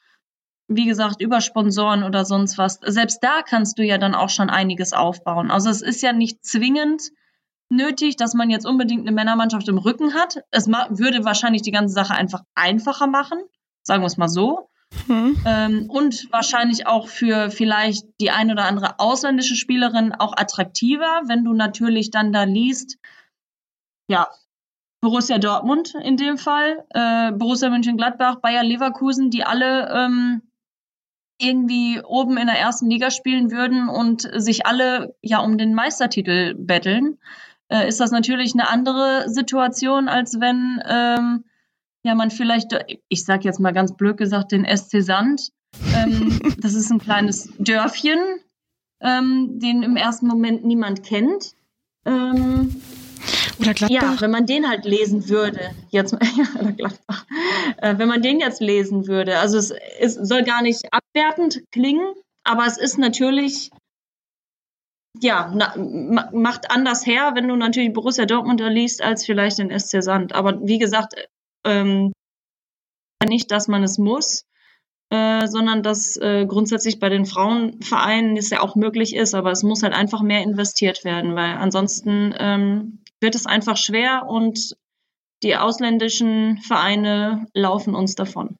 [0.67, 4.49] wie gesagt, über Sponsoren oder sonst was, selbst da kannst du ja dann auch schon
[4.49, 5.49] einiges aufbauen.
[5.49, 7.11] Also es ist ja nicht zwingend,
[7.69, 10.43] nötig, dass man jetzt unbedingt eine Männermannschaft im Rücken hat.
[10.51, 13.39] Es würde wahrscheinlich die ganze Sache einfach einfacher machen,
[13.83, 14.69] sagen wir es mal so.
[15.07, 15.37] Hm.
[15.45, 21.43] Ähm, und wahrscheinlich auch für vielleicht die ein oder andere ausländische Spielerin auch attraktiver, wenn
[21.43, 22.97] du natürlich dann da liest,
[24.09, 24.29] ja,
[25.01, 30.41] Borussia Dortmund in dem Fall, äh, Borussia Mönchengladbach, Bayer Leverkusen, die alle ähm,
[31.39, 36.55] irgendwie oben in der ersten Liga spielen würden und sich alle ja um den Meistertitel
[36.55, 37.19] betteln,
[37.69, 41.45] äh, ist das natürlich eine andere Situation, als wenn ähm,
[42.03, 42.77] ja man vielleicht,
[43.09, 45.51] ich sag jetzt mal ganz blöd gesagt, den SC Sand,
[45.95, 48.19] ähm, das ist ein kleines Dörfchen,
[49.01, 51.55] ähm, den im ersten Moment niemand kennt.
[52.05, 52.81] Ähm,
[53.59, 53.89] oder Gladbach.
[53.89, 57.25] Ja, wenn man den halt lesen würde, jetzt ja, oder Gladbach,
[57.77, 62.13] äh, wenn man den jetzt lesen würde, also es, es soll gar nicht abwertend klingen,
[62.43, 63.71] aber es ist natürlich
[65.21, 65.73] ja, na,
[66.31, 70.33] macht anders her, wenn du natürlich Borussia Dortmund liest, als vielleicht den SC Sand.
[70.33, 71.15] Aber wie gesagt,
[71.65, 72.11] ähm,
[73.27, 74.45] nicht, dass man es muss,
[75.09, 79.63] äh, sondern dass äh, grundsätzlich bei den Frauenvereinen es ja auch möglich ist, aber es
[79.63, 84.75] muss halt einfach mehr investiert werden, weil ansonsten ähm, wird es einfach schwer und
[85.43, 88.57] die ausländischen Vereine laufen uns davon.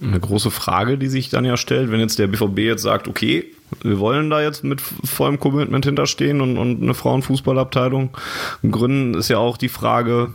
[0.00, 3.46] Eine große Frage, die sich dann ja stellt, wenn jetzt der BVB jetzt sagt, okay,
[3.82, 8.10] wir wollen da jetzt mit vollem Commitment hinterstehen und, und eine Frauenfußballabteilung
[8.68, 10.34] gründen, ist ja auch die Frage,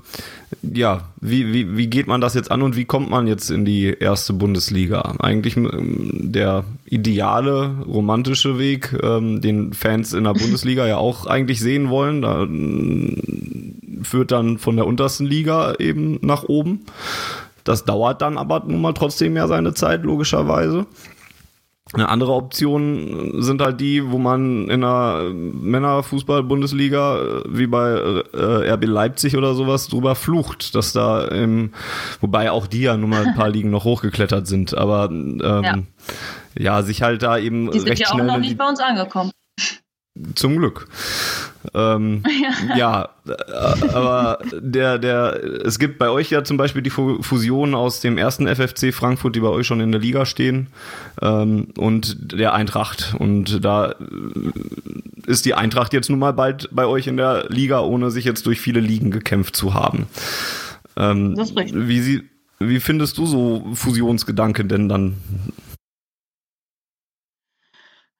[0.62, 3.64] ja, wie, wie, wie geht man das jetzt an und wie kommt man jetzt in
[3.64, 5.16] die erste Bundesliga?
[5.20, 11.62] Eigentlich ähm, der ideale, romantische Weg, ähm, den Fans in der Bundesliga ja auch eigentlich
[11.62, 12.22] sehen wollen.
[12.22, 16.82] Da äh, führt dann von der untersten Liga eben nach oben.
[17.66, 20.86] Das dauert dann aber nun mal trotzdem ja seine Zeit, logischerweise.
[21.93, 27.91] Eine andere Option sind halt die, wo man in der Männerfußball-Bundesliga äh, wie bei
[28.34, 31.74] äh, RB Leipzig oder sowas drüber flucht, dass da im,
[32.22, 35.78] wobei auch die ja nun mal ein paar Ligen noch hochgeklettert sind, aber ähm, ja.
[36.55, 36.82] ja.
[36.82, 39.32] sich halt da eben die sind recht ja auch noch nicht bei uns angekommen.
[40.36, 40.88] Zum Glück.
[41.74, 42.24] Ähm,
[42.70, 42.76] ja.
[42.78, 47.99] ja, äh, aber der, der, es gibt bei euch ja zum Beispiel die Fusion aus
[47.99, 50.68] dem ersten FFC Frankfurt, die bei euch schon in der Liga stehen,
[51.22, 53.13] ähm, und der Eintracht.
[53.20, 53.95] Und da
[55.28, 58.45] ist die Eintracht jetzt nun mal bald bei euch in der Liga, ohne sich jetzt
[58.45, 60.07] durch viele Ligen gekämpft zu haben.
[60.95, 61.88] Ähm, das ist richtig.
[61.88, 62.24] Wie, sie,
[62.59, 65.16] wie findest du so Fusionsgedanken denn dann?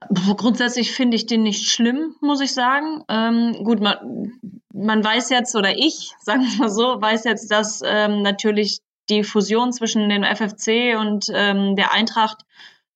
[0.10, 3.04] Grundsätzlich finde ich den nicht schlimm, muss ich sagen.
[3.10, 4.40] Ähm, gut, man,
[4.74, 8.80] man weiß jetzt, oder ich, sagen wir mal so, weiß jetzt, dass ähm, natürlich
[9.10, 12.44] die Fusion zwischen dem FFC und ähm, der Eintracht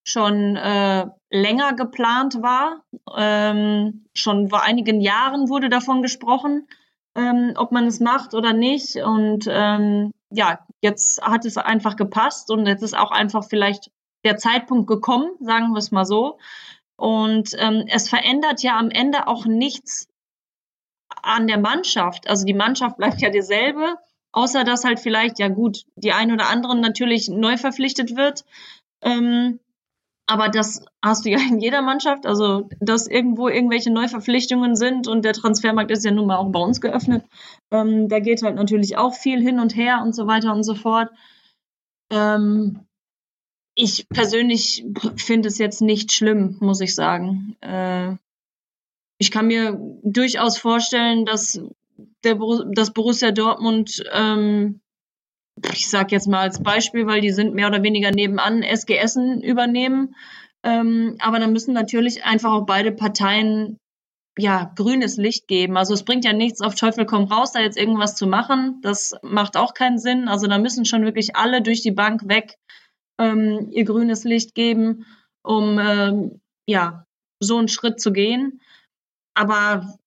[0.02, 2.82] schon äh, länger geplant war.
[3.16, 6.66] Ähm, schon vor einigen Jahren wurde davon gesprochen,
[7.14, 8.96] ähm, ob man es macht oder nicht.
[8.96, 13.90] Und ähm, ja, jetzt hat es einfach gepasst und jetzt ist auch einfach vielleicht
[14.24, 16.38] der Zeitpunkt gekommen, sagen wir es mal so.
[17.00, 20.06] Und ähm, es verändert ja am Ende auch nichts
[21.22, 22.28] an der Mannschaft.
[22.28, 23.96] Also die Mannschaft bleibt ja dieselbe,
[24.32, 28.44] außer dass halt vielleicht, ja gut, die ein oder anderen natürlich neu verpflichtet wird.
[29.00, 29.60] Ähm,
[30.26, 35.24] aber das hast du ja in jeder Mannschaft, also dass irgendwo irgendwelche Neuverpflichtungen sind und
[35.24, 37.24] der Transfermarkt ist ja nun mal auch bei uns geöffnet.
[37.70, 40.74] Ähm, da geht halt natürlich auch viel hin und her und so weiter und so
[40.74, 41.08] fort.
[42.10, 42.86] Ähm,
[43.82, 44.84] ich persönlich
[45.16, 47.56] finde es jetzt nicht schlimm, muss ich sagen.
[47.60, 48.16] Äh,
[49.18, 51.60] ich kann mir durchaus vorstellen, dass
[52.24, 52.38] der
[52.72, 54.80] dass Borussia Dortmund, ähm,
[55.72, 59.42] ich sage jetzt mal als Beispiel, weil die sind mehr oder weniger nebenan, SG Essen
[59.42, 60.14] übernehmen.
[60.62, 63.78] Ähm, aber dann müssen natürlich einfach auch beide Parteien
[64.38, 65.76] ja grünes Licht geben.
[65.76, 68.80] Also es bringt ja nichts auf Teufel komm raus, da jetzt irgendwas zu machen.
[68.82, 70.28] Das macht auch keinen Sinn.
[70.28, 72.56] Also da müssen schon wirklich alle durch die Bank weg
[73.20, 75.06] ähm, ihr grünes Licht geben,
[75.42, 77.04] um ähm, ja
[77.40, 78.60] so einen Schritt zu gehen.
[79.34, 79.98] Aber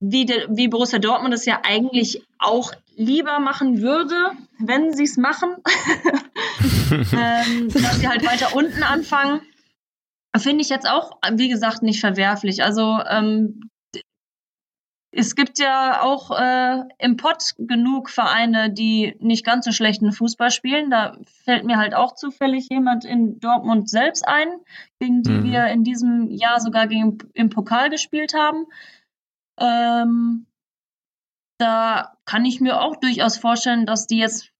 [0.00, 4.14] wie, de, wie Borussia Dortmund es ja eigentlich auch lieber machen würde,
[4.58, 5.56] wenn sie es machen,
[6.90, 9.40] ähm, dass sie halt weiter unten anfangen,
[10.36, 12.62] finde ich jetzt auch, wie gesagt, nicht verwerflich.
[12.62, 13.70] Also ähm,
[15.18, 20.50] es gibt ja auch äh, im Pott genug Vereine, die nicht ganz so schlechten Fußball
[20.50, 20.90] spielen.
[20.90, 24.48] Da fällt mir halt auch zufällig jemand in Dortmund selbst ein,
[25.00, 25.44] gegen die mhm.
[25.44, 28.66] wir in diesem Jahr sogar gegen, im Pokal gespielt haben.
[29.58, 30.46] Ähm,
[31.58, 34.52] da kann ich mir auch durchaus vorstellen, dass die jetzt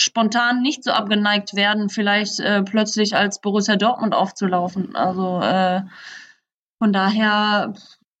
[0.00, 4.96] spontan nicht so abgeneigt werden, vielleicht äh, plötzlich als Borussia Dortmund aufzulaufen.
[4.96, 5.82] Also äh,
[6.78, 7.72] von daher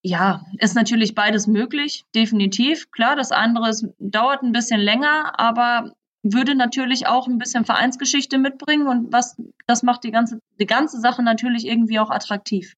[0.06, 2.92] ja, ist natürlich beides möglich, definitiv.
[2.92, 8.38] Klar, das andere ist, dauert ein bisschen länger, aber würde natürlich auch ein bisschen Vereinsgeschichte
[8.38, 9.36] mitbringen und was
[9.66, 12.74] das macht die ganze die ganze Sache natürlich irgendwie auch attraktiv.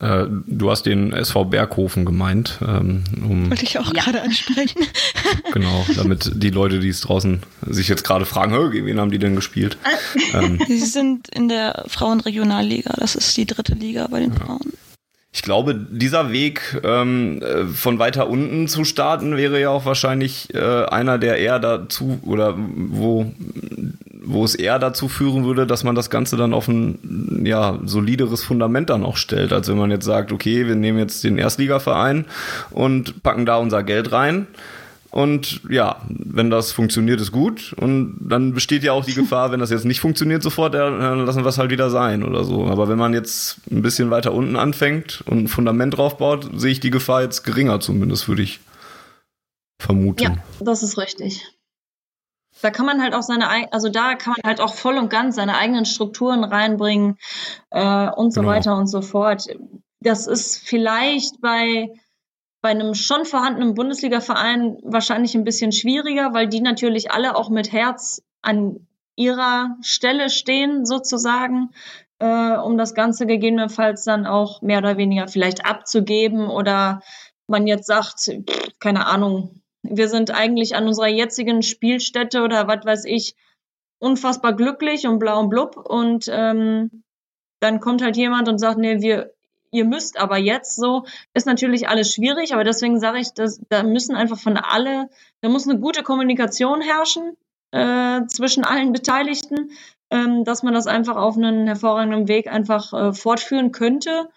[0.00, 2.58] Äh, du hast den SV Berghofen gemeint.
[2.66, 4.02] Ähm, um Wollte ich auch ja.
[4.02, 4.82] gerade ansprechen.
[5.52, 9.20] genau, damit die Leute, die es draußen sich jetzt gerade fragen, gegen wen haben die
[9.20, 9.78] denn gespielt?
[10.32, 14.40] ähm, Sie sind in der Frauenregionalliga, das ist die dritte Liga bei den ja.
[14.40, 14.72] Frauen.
[15.34, 20.54] Ich glaube, dieser Weg ähm, äh, von weiter unten zu starten wäre ja auch wahrscheinlich
[20.54, 23.32] äh, einer, der eher dazu oder wo,
[24.22, 28.44] wo es eher dazu führen würde, dass man das Ganze dann auf ein ja, solideres
[28.44, 29.52] Fundament dann auch stellt.
[29.52, 32.26] Als wenn man jetzt sagt, okay, wir nehmen jetzt den Erstligaverein
[32.70, 34.46] und packen da unser Geld rein
[35.14, 37.72] und ja, wenn das funktioniert, ist gut.
[37.74, 41.44] Und dann besteht ja auch die Gefahr, wenn das jetzt nicht funktioniert sofort, dann lassen
[41.44, 42.66] wir es halt wieder sein oder so.
[42.66, 46.72] Aber wenn man jetzt ein bisschen weiter unten anfängt und ein Fundament drauf baut, sehe
[46.72, 48.58] ich die Gefahr jetzt geringer zumindest, würde ich
[49.78, 50.20] vermuten.
[50.20, 51.46] Ja, das ist richtig.
[52.60, 55.36] Da kann man halt auch seine, also da kann man halt auch voll und ganz
[55.36, 57.18] seine eigenen Strukturen reinbringen
[57.70, 58.52] äh, und so genau.
[58.52, 59.46] weiter und so fort.
[60.00, 61.90] Das ist vielleicht bei
[62.64, 67.72] bei einem schon vorhandenen Bundesliga-Verein wahrscheinlich ein bisschen schwieriger, weil die natürlich alle auch mit
[67.72, 71.72] Herz an ihrer Stelle stehen, sozusagen,
[72.20, 77.02] äh, um das Ganze gegebenenfalls dann auch mehr oder weniger vielleicht abzugeben oder
[77.48, 78.30] man jetzt sagt,
[78.80, 83.34] keine Ahnung, wir sind eigentlich an unserer jetzigen Spielstätte oder was weiß ich,
[83.98, 87.04] unfassbar glücklich und blau und blub und ähm,
[87.60, 89.33] dann kommt halt jemand und sagt, nee, wir
[89.74, 91.04] ihr müsst aber jetzt so,
[91.34, 95.10] ist natürlich alles schwierig, aber deswegen sage ich, dass, da müssen einfach von alle,
[95.40, 97.36] da muss eine gute Kommunikation herrschen
[97.72, 99.72] äh, zwischen allen Beteiligten,
[100.10, 104.30] ähm, dass man das einfach auf einen hervorragenden Weg einfach äh, fortführen könnte.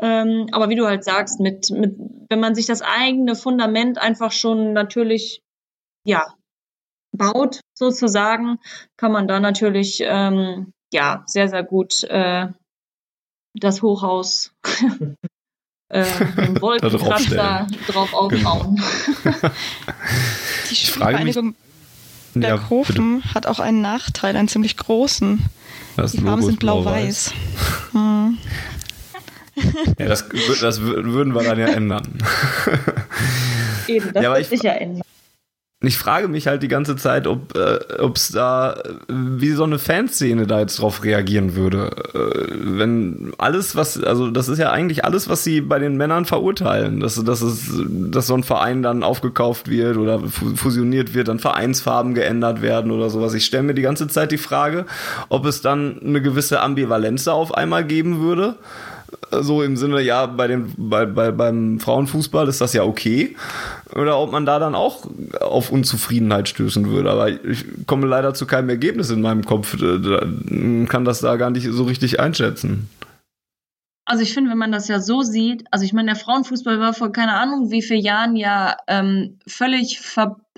[0.00, 1.96] Ähm, aber wie du halt sagst, mit, mit,
[2.28, 5.42] wenn man sich das eigene Fundament einfach schon natürlich,
[6.04, 6.34] ja,
[7.12, 8.58] baut, sozusagen,
[8.96, 12.48] kann man da natürlich, ähm, ja, sehr, sehr gut äh,
[13.54, 14.52] das Hochhaus
[15.88, 16.04] äh,
[16.60, 18.76] Wolkenkratzer drauf aufbauen.
[19.22, 19.40] Genau.
[20.70, 21.54] Die Spielvereinigung
[22.34, 25.44] Berghofen ja, hat auch einen Nachteil, einen ziemlich großen.
[25.96, 27.32] Das Die Farben sind blau-weiß.
[27.90, 28.38] Blau hm.
[29.98, 30.28] ja, das,
[30.60, 32.18] das, würden wir dann ja ändern.
[33.88, 35.02] Eben, das ja, wird sich ja ändern.
[35.82, 37.78] Ich frage mich halt die ganze Zeit, ob äh,
[38.14, 41.90] es da, wie so eine Fanszene da jetzt drauf reagieren würde.
[42.12, 46.26] Äh, wenn alles, was, also das ist ja eigentlich alles, was sie bei den Männern
[46.26, 51.38] verurteilen, dass, dass, es, dass so ein Verein dann aufgekauft wird oder fusioniert wird, dann
[51.38, 53.32] Vereinsfarben geändert werden oder sowas.
[53.32, 54.84] Ich stelle mir die ganze Zeit die Frage,
[55.30, 58.56] ob es dann eine gewisse Ambivalenz da auf einmal geben würde
[59.30, 63.36] so im Sinne, ja, bei den, bei, bei, beim Frauenfußball ist das ja okay.
[63.94, 65.06] Oder ob man da dann auch
[65.40, 67.10] auf Unzufriedenheit stößen würde.
[67.10, 69.76] Aber ich komme leider zu keinem Ergebnis in meinem Kopf.
[69.78, 72.88] Kann das da gar nicht so richtig einschätzen.
[74.04, 76.94] Also ich finde, wenn man das ja so sieht, also ich meine, der Frauenfußball war
[76.94, 80.00] vor keine Ahnung wie vielen Jahren ja ähm, völlig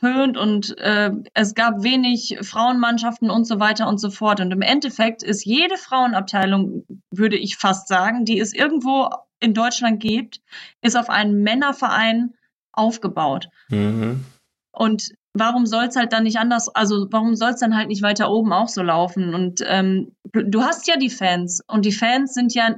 [0.03, 4.41] verpönt und äh, es gab wenig Frauenmannschaften und so weiter und so fort.
[4.41, 9.09] Und im Endeffekt ist jede Frauenabteilung, würde ich fast sagen, die es irgendwo
[9.41, 10.41] in Deutschland gibt,
[10.83, 12.35] ist auf einen Männerverein
[12.73, 13.49] aufgebaut.
[13.69, 14.25] Mhm.
[14.73, 18.03] Und warum soll es halt dann nicht anders, also warum soll es dann halt nicht
[18.03, 19.35] weiter oben auch so laufen?
[19.35, 22.77] Und ähm, du hast ja die Fans und die Fans sind ja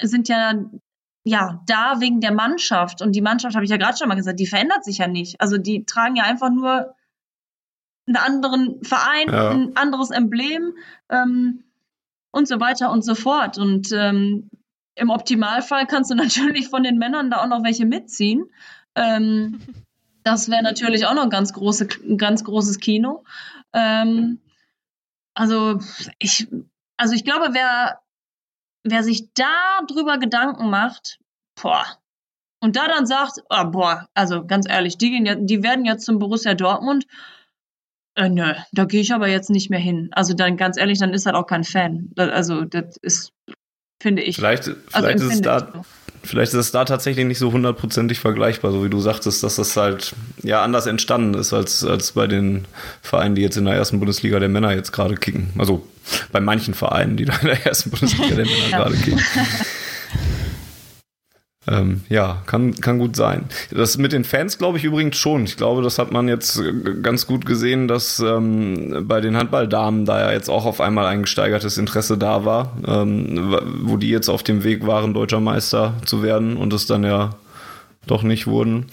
[0.00, 0.54] sind ja
[1.24, 4.38] ja da wegen der Mannschaft und die Mannschaft habe ich ja gerade schon mal gesagt,
[4.38, 5.40] die verändert sich ja nicht.
[5.40, 6.94] Also die tragen ja einfach nur
[8.06, 9.50] einen anderen Verein, ja.
[9.50, 10.74] ein anderes Emblem
[11.08, 11.64] ähm,
[12.30, 13.56] und so weiter und so fort.
[13.56, 14.50] Und ähm,
[14.94, 18.44] im Optimalfall kannst du natürlich von den Männern da auch noch welche mitziehen.
[18.94, 19.60] Ähm,
[20.24, 23.24] das wäre natürlich auch noch ein ganz, große, ein ganz großes Kino.
[23.72, 24.40] Ähm,
[25.34, 25.80] also
[26.18, 26.48] ich,
[26.96, 28.00] also ich glaube, wer
[28.84, 31.18] wer sich da drüber Gedanken macht,
[31.60, 31.84] boah,
[32.60, 36.06] und da dann sagt, oh, boah, also ganz ehrlich, die, gehen ja, die werden jetzt
[36.06, 37.06] zum Borussia Dortmund,
[38.16, 40.08] äh, nö, da gehe ich aber jetzt nicht mehr hin.
[40.12, 42.10] Also dann ganz ehrlich, dann ist halt auch kein Fan.
[42.16, 43.32] Also das ist,
[44.04, 44.36] finde ich.
[44.36, 45.60] Vielleicht, also vielleicht ist es da.
[45.60, 45.84] So.
[46.22, 49.76] Vielleicht ist es da tatsächlich nicht so hundertprozentig vergleichbar, so wie du sagtest, dass das
[49.76, 52.66] halt ja anders entstanden ist als, als bei den
[53.02, 55.50] Vereinen, die jetzt in der ersten Bundesliga der Männer jetzt gerade kicken.
[55.58, 55.86] Also
[56.32, 59.20] bei manchen Vereinen, die da in der ersten Bundesliga der Männer gerade kicken.
[61.66, 63.46] Ähm, ja, kann, kann gut sein.
[63.70, 65.44] Das mit den Fans glaube ich übrigens schon.
[65.44, 66.62] Ich glaube, das hat man jetzt
[67.02, 71.22] ganz gut gesehen, dass ähm, bei den Handballdamen da ja jetzt auch auf einmal ein
[71.22, 76.22] gesteigertes Interesse da war, ähm, wo die jetzt auf dem Weg waren, deutscher Meister zu
[76.22, 77.30] werden und es dann ja
[78.06, 78.86] doch nicht wurden.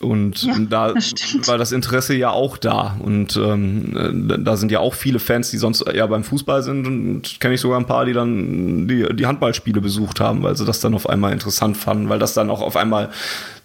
[0.00, 1.14] Und Ja, da das
[1.46, 2.96] war das Interesse ja auch da.
[3.00, 6.86] Und ähm, da sind ja auch viele Fans, die sonst eher beim Fußball sind.
[6.86, 10.64] Und kenne ich sogar ein paar, die dann die, die Handballspiele besucht haben, weil sie
[10.64, 13.10] das dann auf einmal interessant fanden, weil das dann auch auf einmal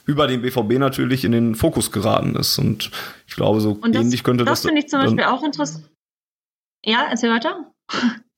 [0.05, 2.59] über den BVB natürlich in den Fokus geraten ist.
[2.59, 2.91] Und
[3.27, 4.67] ich glaube, so das, ähnlich könnte das das.
[4.67, 5.89] finde ich zum Beispiel auch interessant.
[6.86, 7.71] Ja, erzähl weiter.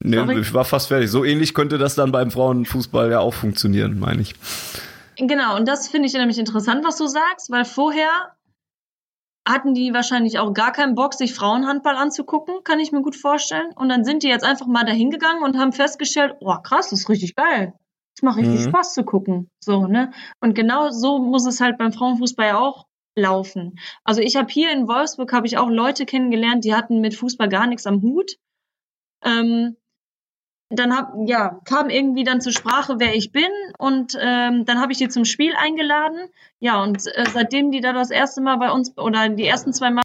[0.04, 0.40] Nee, sorry.
[0.40, 1.10] ich war fast fertig.
[1.10, 4.36] So ähnlich könnte das dann beim Frauenfußball ja auch funktionieren, meine ich.
[5.18, 8.36] Genau, und das finde ich nämlich interessant, was du sagst, weil vorher
[9.48, 13.72] hatten die wahrscheinlich auch gar keinen Bock, sich Frauenhandball anzugucken, kann ich mir gut vorstellen.
[13.76, 17.02] Und dann sind die jetzt einfach mal dahin gegangen und haben festgestellt, oh krass, das
[17.02, 17.74] ist richtig geil.
[18.16, 18.70] Das macht richtig Mhm.
[18.70, 19.50] Spaß zu gucken.
[19.64, 20.12] So, ne?
[20.42, 23.80] Und genau so muss es halt beim Frauenfußball ja auch laufen.
[24.04, 27.48] Also ich habe hier in Wolfsburg habe ich auch Leute kennengelernt, die hatten mit Fußball
[27.50, 28.36] gar nichts am Hut.
[29.24, 29.78] Ähm,
[30.70, 34.92] dann hab, ja, kam irgendwie dann zur Sprache, wer ich bin und ähm, dann habe
[34.92, 36.30] ich die zum Spiel eingeladen.
[36.60, 39.92] Ja, und äh, seitdem die da das erste Mal bei uns oder die ersten zwei
[39.92, 40.04] Mal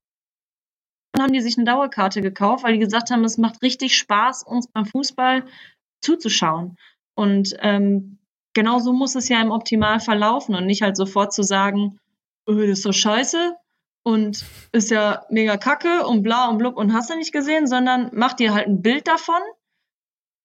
[1.19, 4.69] haben die sich eine Dauerkarte gekauft, weil die gesagt haben, es macht richtig Spaß, uns
[4.69, 5.45] beim Fußball
[6.01, 6.77] zuzuschauen.
[7.15, 8.19] Und ähm,
[8.55, 11.99] genau so muss es ja im Optimalfall laufen und nicht halt sofort zu sagen,
[12.47, 13.57] oh, das ist doch scheiße
[14.05, 18.11] und ist ja mega kacke und bla und blub und hast du nicht gesehen, sondern
[18.13, 19.41] mach dir halt ein Bild davon,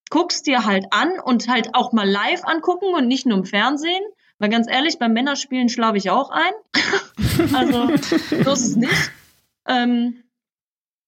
[0.09, 4.03] guckst dir halt an und halt auch mal live angucken und nicht nur im Fernsehen.
[4.39, 7.53] Weil ganz ehrlich, beim Männerspielen schlafe ich auch ein.
[7.55, 9.11] also so ist es nicht.
[9.67, 10.23] Ähm,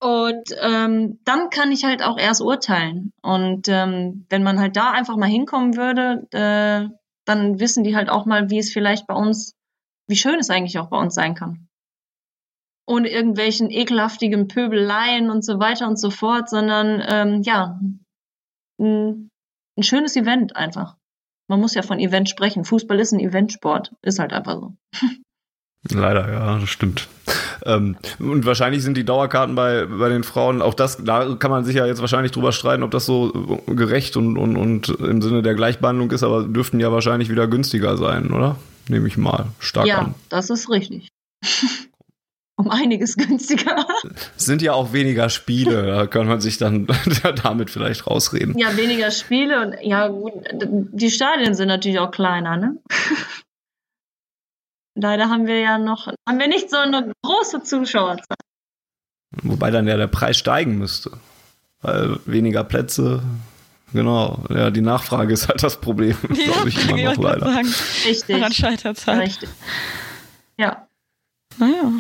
[0.02, 3.12] und ähm, dann kann ich halt auch erst urteilen.
[3.22, 6.90] Und ähm, wenn man halt da einfach mal hinkommen würde, äh,
[7.26, 9.56] dann wissen die halt auch mal, wie es vielleicht bei uns,
[10.08, 11.68] wie schön es eigentlich auch bei uns sein kann.
[12.88, 17.80] Ohne irgendwelchen ekelhaftigen Pöbeleien und so weiter und so fort, sondern ähm, ja,
[18.80, 19.30] ein,
[19.78, 20.96] ein schönes Event einfach.
[21.48, 22.64] Man muss ja von Event sprechen.
[22.64, 23.92] Fußball ist ein Eventsport.
[24.02, 24.74] Ist halt einfach so.
[25.90, 27.08] Leider, ja, das stimmt.
[27.66, 31.64] Ähm, und wahrscheinlich sind die Dauerkarten bei, bei den Frauen, auch das, da kann man
[31.64, 35.42] sich ja jetzt wahrscheinlich drüber streiten, ob das so gerecht und, und, und im Sinne
[35.42, 38.58] der Gleichbehandlung ist, aber dürften ja wahrscheinlich wieder günstiger sein, oder?
[38.90, 40.16] Nehme ich mal stark ja, an.
[40.30, 41.10] das ist richtig.
[42.60, 43.88] um einiges günstiger.
[44.38, 46.88] Es sind ja auch weniger Spiele, da kann man sich dann
[47.44, 48.58] damit vielleicht rausreden.
[48.58, 52.76] Ja, weniger Spiele und ja, gut, die Stadien sind natürlich auch kleiner, ne?
[54.96, 58.36] Leider haben wir ja noch, haben wir nicht so eine große Zuschauerzahl.
[59.44, 61.12] Wobei dann ja der Preis steigen müsste.
[61.82, 63.24] Weil weniger Plätze,
[63.94, 67.54] genau, ja, die Nachfrage ist halt das Problem, Ja, glaube ich, immer noch leider.
[67.54, 67.74] sagen,
[68.06, 68.36] Richtig.
[68.36, 69.22] daran scheitert es halt.
[69.22, 69.50] Richtig.
[70.58, 70.86] Ja.
[71.58, 71.94] Naja.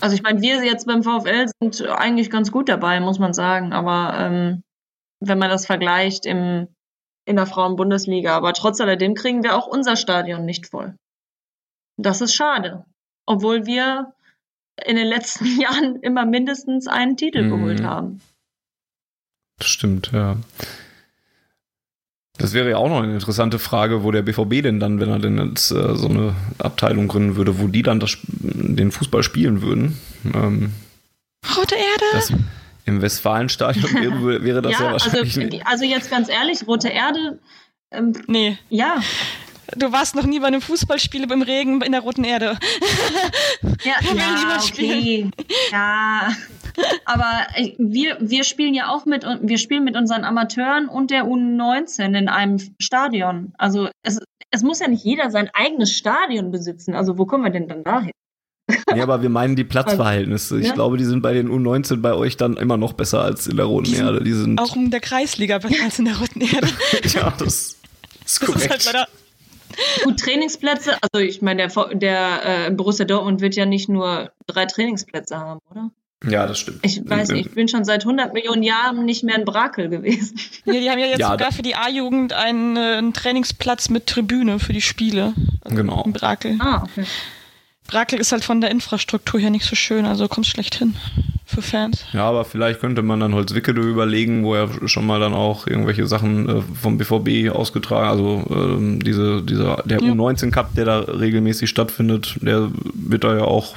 [0.00, 3.72] Also ich meine, wir jetzt beim VfL sind eigentlich ganz gut dabei, muss man sagen.
[3.72, 4.62] Aber ähm,
[5.20, 6.68] wenn man das vergleicht im,
[7.24, 10.94] in der Frauenbundesliga, aber trotz alledem kriegen wir auch unser Stadion nicht voll.
[11.96, 12.84] Das ist schade.
[13.26, 14.14] Obwohl wir
[14.84, 17.50] in den letzten Jahren immer mindestens einen Titel Mhm.
[17.50, 18.20] geholt haben.
[19.58, 20.36] Das stimmt, ja.
[22.38, 25.18] Das wäre ja auch noch eine interessante Frage, wo der BVB denn dann, wenn er
[25.18, 29.60] denn jetzt äh, so eine Abteilung gründen würde, wo die dann das, den Fußball spielen
[29.60, 29.98] würden.
[30.24, 30.72] Ähm,
[31.56, 32.04] Rote Erde?
[32.12, 32.32] das,
[32.84, 35.66] Im Westfalenstadion wäre, wäre das ja, ja, also, wahrscheinlich nicht.
[35.66, 37.40] also jetzt ganz ehrlich, Rote Erde,
[37.90, 39.00] ähm, nee, ja,
[39.76, 42.58] du warst noch nie bei einem Fußballspiel im Regen in der Roten Erde.
[43.84, 45.30] Ja, will ja lieber okay.
[45.70, 46.32] Ja,
[47.04, 51.24] aber äh, wir, wir spielen ja auch mit, wir spielen mit unseren Amateuren und der
[51.24, 53.52] U19 in einem Stadion.
[53.58, 54.18] Also es,
[54.50, 56.94] es muss ja nicht jeder sein eigenes Stadion besitzen.
[56.94, 58.10] Also wo kommen wir denn dann dahin?
[58.94, 60.60] Nee, aber wir meinen die Platzverhältnisse.
[60.60, 60.74] Ich Ja.
[60.74, 63.64] glaube, die sind bei den U19 bei euch dann immer noch besser als in der
[63.66, 64.22] Roten Die sind Erde.
[64.24, 66.68] Die sind, Auch in der Kreisliga besser als in der Roten Erde.
[67.14, 67.78] ja, das ist
[68.24, 68.64] Das korrekt.
[68.64, 69.08] ist halt leider.
[70.04, 74.66] Gut, Trainingsplätze, also ich meine, der, der äh, Borussia Dortmund wird ja nicht nur drei
[74.66, 75.90] Trainingsplätze haben, oder?
[76.28, 76.80] ja, das stimmt.
[76.82, 80.38] Ich weiß nicht, ich bin schon seit 100 Millionen Jahren nicht mehr in Brakel gewesen.
[80.64, 84.06] Ja, die haben ja jetzt Ja, sogar für die A-Jugend einen, äh, einen Trainingsplatz mit
[84.06, 85.34] Tribüne für die Spiele.
[85.62, 86.02] Also Genau.
[86.02, 86.56] In Brakel.
[86.58, 87.06] Ah, okay.
[87.88, 90.94] Brakel ist halt von der Infrastruktur her nicht so schön, also kommst schlecht hin
[91.46, 92.04] für Fans.
[92.12, 96.06] Ja, aber vielleicht könnte man dann Holzwickede überlegen, wo ja schon mal dann auch irgendwelche
[96.06, 100.12] Sachen äh, vom BVB ausgetragen, also ähm, diese, dieser, der Ja.
[100.12, 103.74] U19 Cup, der da regelmäßig stattfindet, der wird da ja auch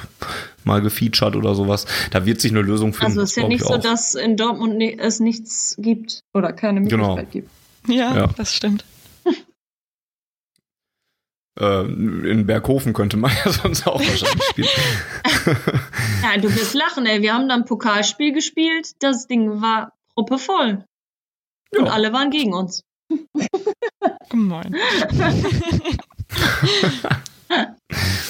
[0.64, 1.86] mal gefeatured oder sowas.
[2.10, 3.06] Da wird sich eine Lösung finden.
[3.12, 3.80] Also es ist ja nicht so, auch.
[3.80, 7.16] dass in Dortmund es nichts gibt oder keine Genau.
[7.16, 7.50] Möglichkeit gibt.
[7.88, 8.26] Ja, Ja.
[8.36, 8.84] das stimmt.
[11.60, 14.68] Äh, in Berghofen könnte man ja sonst auch wahrscheinlich spielen.
[16.22, 17.20] Ja, du wirst lachen, ey.
[17.20, 18.92] Wir haben dann ein Pokalspiel gespielt.
[19.00, 20.84] Das Ding war proppevoll.
[21.76, 21.92] Und Ja.
[21.92, 22.82] alle waren gegen uns.
[24.30, 24.76] Gemein.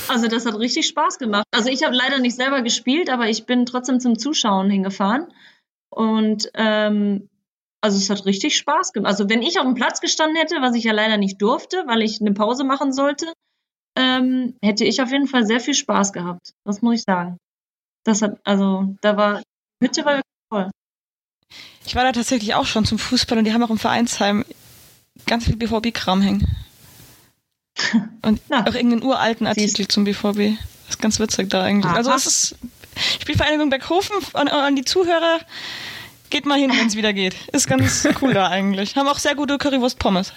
[0.09, 1.45] Also das hat richtig Spaß gemacht.
[1.53, 5.33] Also ich habe leider nicht selber gespielt, aber ich bin trotzdem zum Zuschauen hingefahren.
[5.91, 7.29] Und ähm,
[7.83, 9.11] also es hat richtig Spaß gemacht.
[9.11, 12.01] Also wenn ich auf dem Platz gestanden hätte, was ich ja leider nicht durfte, weil
[12.03, 13.33] ich eine Pause machen sollte,
[13.99, 16.53] ähm, hätte ich auf jeden Fall sehr viel Spaß gehabt.
[16.65, 17.37] Das muss ich sagen.
[18.05, 19.43] Das hat, also da war,
[19.81, 20.71] die Hütte war wirklich toll.
[21.85, 24.45] Ich war da tatsächlich auch schon zum Fußball und die haben auch im Vereinsheim
[25.27, 26.47] ganz viel BVB-Kram hängen.
[28.23, 30.59] Und Na, auch irgendeinen uralten Artikel siehst- zum BVB.
[30.87, 31.87] Das ist ganz witzig da eigentlich.
[31.87, 31.97] Aha.
[31.97, 32.57] Also es ist
[33.21, 35.41] Spielvereinigung Berghofen an, an die Zuhörer.
[36.33, 37.37] Geht mal hin, wenn es wieder geht.
[37.53, 38.97] Ist ganz cool da eigentlich.
[38.97, 40.33] Haben auch sehr gute Currywurst Pommes.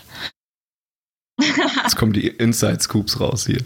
[1.39, 3.63] Jetzt kommen die Inside-Scoops raus hier.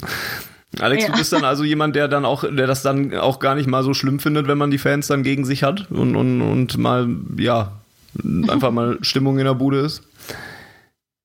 [0.80, 1.12] Alex, Ja.
[1.12, 3.82] du bist dann also jemand, der dann auch, der das dann auch gar nicht mal
[3.84, 7.10] so schlimm findet, wenn man die Fans dann gegen sich hat und, und, und mal,
[7.40, 7.82] ja,
[8.24, 10.04] einfach mal Stimmung in der Bude ist.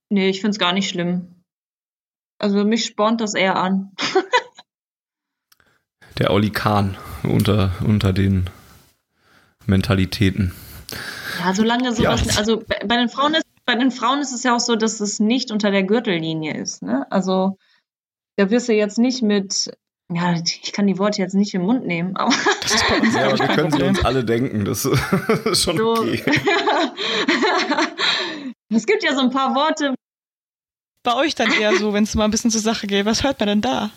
[0.09, 1.35] Nee, ich find's gar nicht schlimm.
[2.39, 3.91] Also mich spornt das eher an.
[6.17, 8.49] Der Oli Kahn unter, unter den
[9.67, 10.53] Mentalitäten.
[11.41, 12.39] Ja, solange sowas, Ja.
[12.39, 15.01] also bei bei den Frauen ist, bei den Frauen ist es ja auch so, dass
[15.01, 17.07] es nicht unter der Gürtellinie ist, ne?
[17.11, 17.57] Also
[18.37, 19.71] da wirst du jetzt nicht mit,
[20.13, 23.15] ja, ich kann die Worte jetzt nicht im Mund nehmen, aber Das ist bei uns
[23.15, 24.65] Ja, aber wir können sie uns alle denken.
[24.65, 24.85] Das
[25.45, 25.93] ist schon so.
[25.93, 26.23] okay.
[28.71, 29.95] es gibt ja so ein paar Worte,
[31.03, 33.05] Bei euch dann eher so, wenn es mal ein bisschen zur Sache geht.
[33.07, 33.91] Was hört man denn da?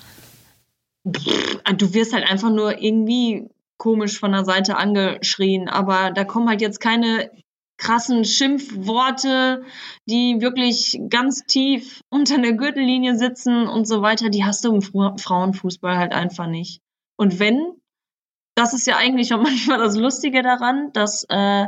[1.04, 6.62] Du wirst halt einfach nur irgendwie komisch von der Seite angeschrien, aber da kommen halt
[6.62, 7.32] jetzt keine
[7.78, 9.64] krassen Schimpfworte,
[10.10, 14.82] die wirklich ganz tief unter der Gürtellinie sitzen und so weiter, die hast du im
[14.82, 16.82] Frauenfußball halt einfach nicht.
[17.18, 17.74] Und wenn,
[18.56, 21.68] das ist ja eigentlich auch manchmal das Lustige daran, dass, äh,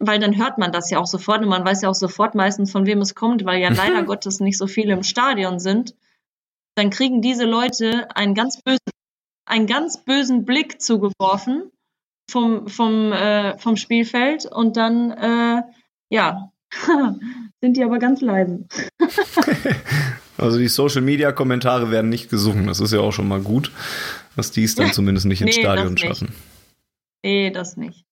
[0.00, 2.72] weil dann hört man das ja auch sofort und man weiß ja auch sofort meistens,
[2.72, 5.94] von wem es kommt, weil ja leider Gottes nicht so viele im Stadion sind.
[6.74, 8.78] Dann kriegen diese Leute einen ganz bösen,
[9.44, 11.70] einen ganz bösen Blick zugeworfen
[12.30, 15.62] vom, vom, äh, vom Spielfeld und dann, äh,
[16.10, 16.52] ja,
[17.60, 18.66] sind die aber ganz leise.
[20.38, 22.66] Also die Social Media Kommentare werden nicht gesungen.
[22.66, 23.70] Das ist ja auch schon mal gut,
[24.34, 26.02] dass die es dann zumindest nicht ins Nee, Stadion das nicht.
[26.04, 26.34] schaffen.
[27.22, 28.04] Nee, das nicht.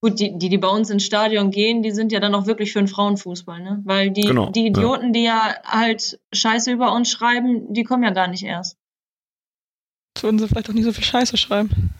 [0.00, 2.72] Gut, die, die, die bei uns ins Stadion gehen, die sind ja dann auch wirklich
[2.72, 3.82] für den Frauenfußball, ne?
[3.84, 4.66] Weil die, Genau, die ja.
[4.68, 8.78] Idioten, die ja halt Scheiße über uns schreiben, die kommen ja gar nicht erst.
[10.14, 11.90] Jetzt würden sie vielleicht auch nicht so viel Scheiße schreiben.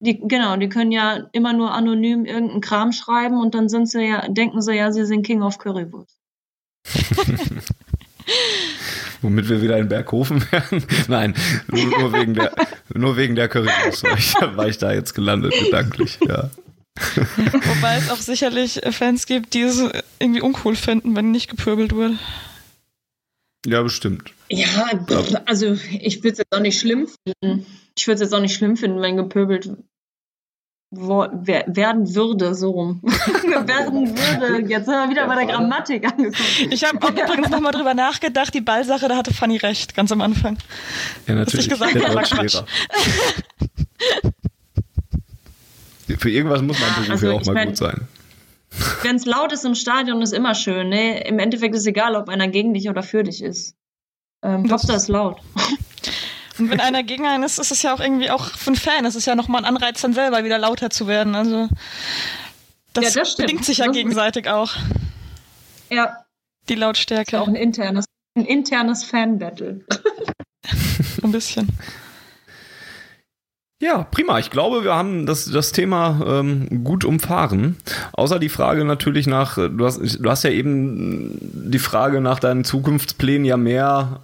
[0.00, 4.02] Die, genau, die können ja immer nur anonym irgendeinen Kram schreiben und dann sind sie
[4.02, 6.18] ja, denken sie ja, sie sind King of Currywurst.
[9.22, 10.84] Womit wir wieder in Berghofen werden?
[11.08, 11.36] Nein,
[11.68, 12.52] nur, nur wegen der,
[12.92, 16.50] nur wegen der Currywurst war ich, war ich da jetzt gelandet, gedanklich, ja.
[17.16, 19.82] Wobei es auch sicherlich Fans gibt, die es
[20.18, 22.14] irgendwie uncool finden, wenn nicht gepöbelt wird.
[23.64, 24.34] Ja, bestimmt.
[24.54, 24.90] Ja,
[25.46, 27.08] also ich würde es jetzt auch nicht schlimm
[27.40, 27.66] finden.
[27.96, 29.70] Ich würde es jetzt auch nicht schlimm finden, wenn gepöbelt
[30.94, 33.00] werden würde, so rum.
[33.02, 34.68] werden würde.
[34.68, 36.70] Jetzt sind wir wieder bei der Grammatik angekommen.
[36.70, 40.20] Ich habe auch übrigens nochmal drüber nachgedacht, die Ballsache, da hatte Fanny recht, ganz am
[40.20, 40.58] Anfang.
[41.26, 41.68] Ja, Was ich natürlich.
[41.70, 42.66] gesagt der Deutschlehrer.
[46.18, 48.00] Für irgendwas muss mein Ja, Beruf also ja auch mal mein- gut sein.
[49.02, 50.88] Wenn es laut ist im Stadion, ist immer schön.
[50.88, 51.26] Ne?
[51.26, 53.74] Im Endeffekt ist egal, ob einer gegen dich oder für dich ist.
[54.42, 55.40] Ähm, es ist laut.
[56.58, 59.04] Und wenn einer gegen einen ist, ist es ja auch irgendwie auch für einen Fan,
[59.06, 61.34] es ist ja nochmal ein Anreiz, dann selber wieder lauter zu werden.
[61.34, 61.68] Also
[62.92, 64.72] das, Ja, das bedingt sich ja Das- gegenseitig auch,
[65.90, 66.18] Ja,
[66.68, 67.40] die Lautstärke.
[67.40, 68.04] auch ein internes,
[68.36, 69.80] ein internes Fan-Battle.
[71.22, 71.68] ein bisschen.
[73.80, 74.38] Ja, prima.
[74.38, 77.76] Ich glaube, wir haben das, das Thema ähm, gut umfahren.
[78.12, 82.38] Außer die Frage natürlich nach, äh, du hast, du hast ja eben die Frage nach
[82.38, 84.20] deinen Zukunftsplänen ja mehr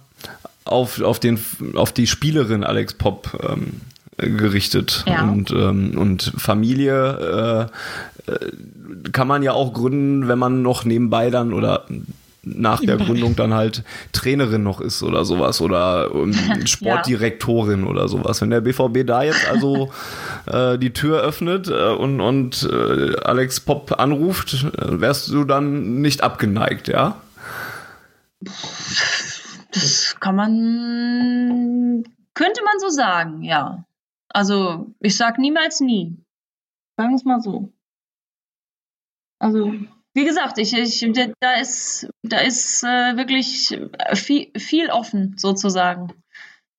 [0.71, 1.39] auf, auf, den,
[1.75, 3.81] auf die Spielerin Alex Pop ähm,
[4.17, 5.03] äh, gerichtet.
[5.07, 5.23] Ja.
[5.23, 7.69] Und, ähm, und Familie
[8.27, 11.85] äh, äh, kann man ja auch gründen, wenn man noch nebenbei dann oder
[12.43, 12.97] nach der.
[12.97, 16.33] Gründung dann halt Trainerin noch ist oder sowas oder ähm,
[16.65, 18.41] Sportdirektorin oder sowas.
[18.41, 19.91] Wenn der BVB da jetzt also
[20.45, 26.01] äh, die Tür öffnet äh, und, und äh, Alex Pop anruft, äh, wärst du dann
[26.01, 27.17] nicht abgeneigt, ja?
[29.71, 32.03] Das kann man,
[32.33, 33.85] könnte man so sagen, ja.
[34.29, 36.17] Also, ich sag niemals nie.
[36.97, 37.71] Sagen wir es mal so.
[39.39, 39.73] Also,
[40.13, 43.79] wie gesagt, ich, ich, da ist, da ist äh, wirklich
[44.13, 46.13] viel, viel offen, sozusagen.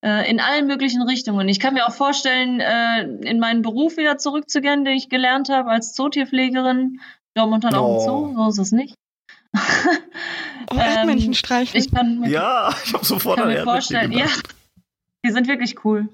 [0.03, 1.47] Äh, in allen möglichen Richtungen.
[1.47, 5.69] Ich kann mir auch vorstellen, äh, in meinen Beruf wieder zurückzugehen, den ich gelernt habe
[5.69, 6.99] als Zootierpflegerin.
[7.37, 7.99] Auch im Oh.
[7.99, 8.95] Zoo, so ist es nicht.
[10.69, 11.77] Oh, Erdmännchen Ähm, streichen.
[11.77, 14.27] Ich kann mir Ja, ich habe sofort kann an mir vorstellen, ja.
[15.25, 16.07] Die sind wirklich cool.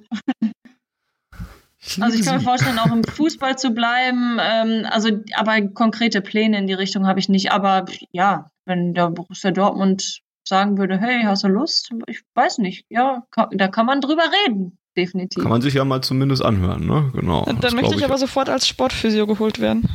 [2.00, 4.38] Also ich kann mir vorstellen, auch im Fußball zu bleiben.
[4.42, 7.52] Ähm, also, aber konkrete Pläne in die Richtung habe ich nicht.
[7.52, 11.92] Aber ja, wenn der Borussia Dortmund sagen würde, hey, hast du Lust?
[12.08, 12.86] Ich weiß nicht.
[12.90, 14.78] Ja, kann, da kann man drüber reden.
[14.98, 15.44] Definitiv.
[15.44, 17.12] Kann man sich ja mal zumindest anhören, ne?
[17.14, 17.46] Genau.
[17.46, 19.88] Dann möchte ich, ich aber sofort als Sportphysio geholt werden.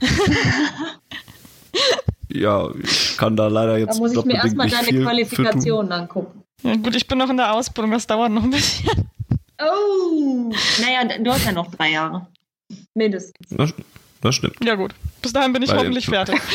[2.32, 3.96] ja, ich kann da leider jetzt.
[3.96, 6.42] Da muss ich mir erstmal deine Qualifikation angucken.
[6.62, 9.08] Ja, gut, ich bin noch in der Ausbildung, das dauert noch ein bisschen.
[9.60, 12.26] Oh, naja, du hast ja noch drei Jahre.
[12.94, 13.48] Mindestens.
[13.50, 13.72] Das,
[14.20, 14.56] das stimmt.
[14.64, 14.94] Ja, gut.
[15.22, 16.40] Bis dahin bin ich Weil hoffentlich fertig.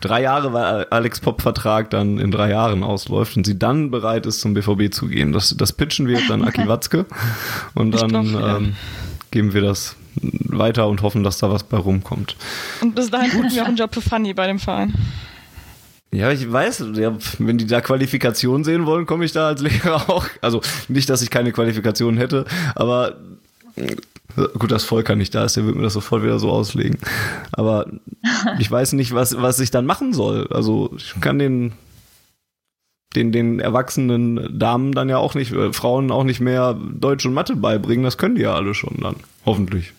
[0.00, 4.40] drei Jahre, weil Alex Pop-Vertrag dann in drei Jahren ausläuft und sie dann bereit ist,
[4.40, 5.32] zum BVB zu gehen.
[5.32, 7.06] Das, das pitchen wir jetzt an Aki Watzke
[7.74, 8.60] und dann glaub, ja.
[9.34, 12.36] Geben wir das weiter und hoffen, dass da was bei rumkommt.
[12.80, 14.94] Und bis dahin gucken wir auch einen Job für Funny bei dem Verein.
[16.12, 20.08] Ja, ich weiß, ja, wenn die da Qualifikation sehen wollen, komme ich da als Lehrer
[20.08, 20.26] auch.
[20.40, 22.44] Also nicht, dass ich keine Qualifikation hätte,
[22.76, 23.16] aber
[24.56, 26.98] gut, das Volker nicht da ist, der wird mir das sofort wieder so auslegen.
[27.50, 27.86] Aber
[28.60, 30.46] ich weiß nicht, was, was ich dann machen soll.
[30.52, 31.72] Also ich kann den,
[33.16, 37.34] den, den erwachsenen Damen dann ja auch nicht, äh, Frauen auch nicht mehr Deutsch und
[37.34, 38.04] Mathe beibringen.
[38.04, 39.16] Das können die ja alle schon dann.
[39.44, 39.92] Hoffentlich.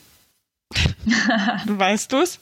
[1.68, 2.39] weißt du es?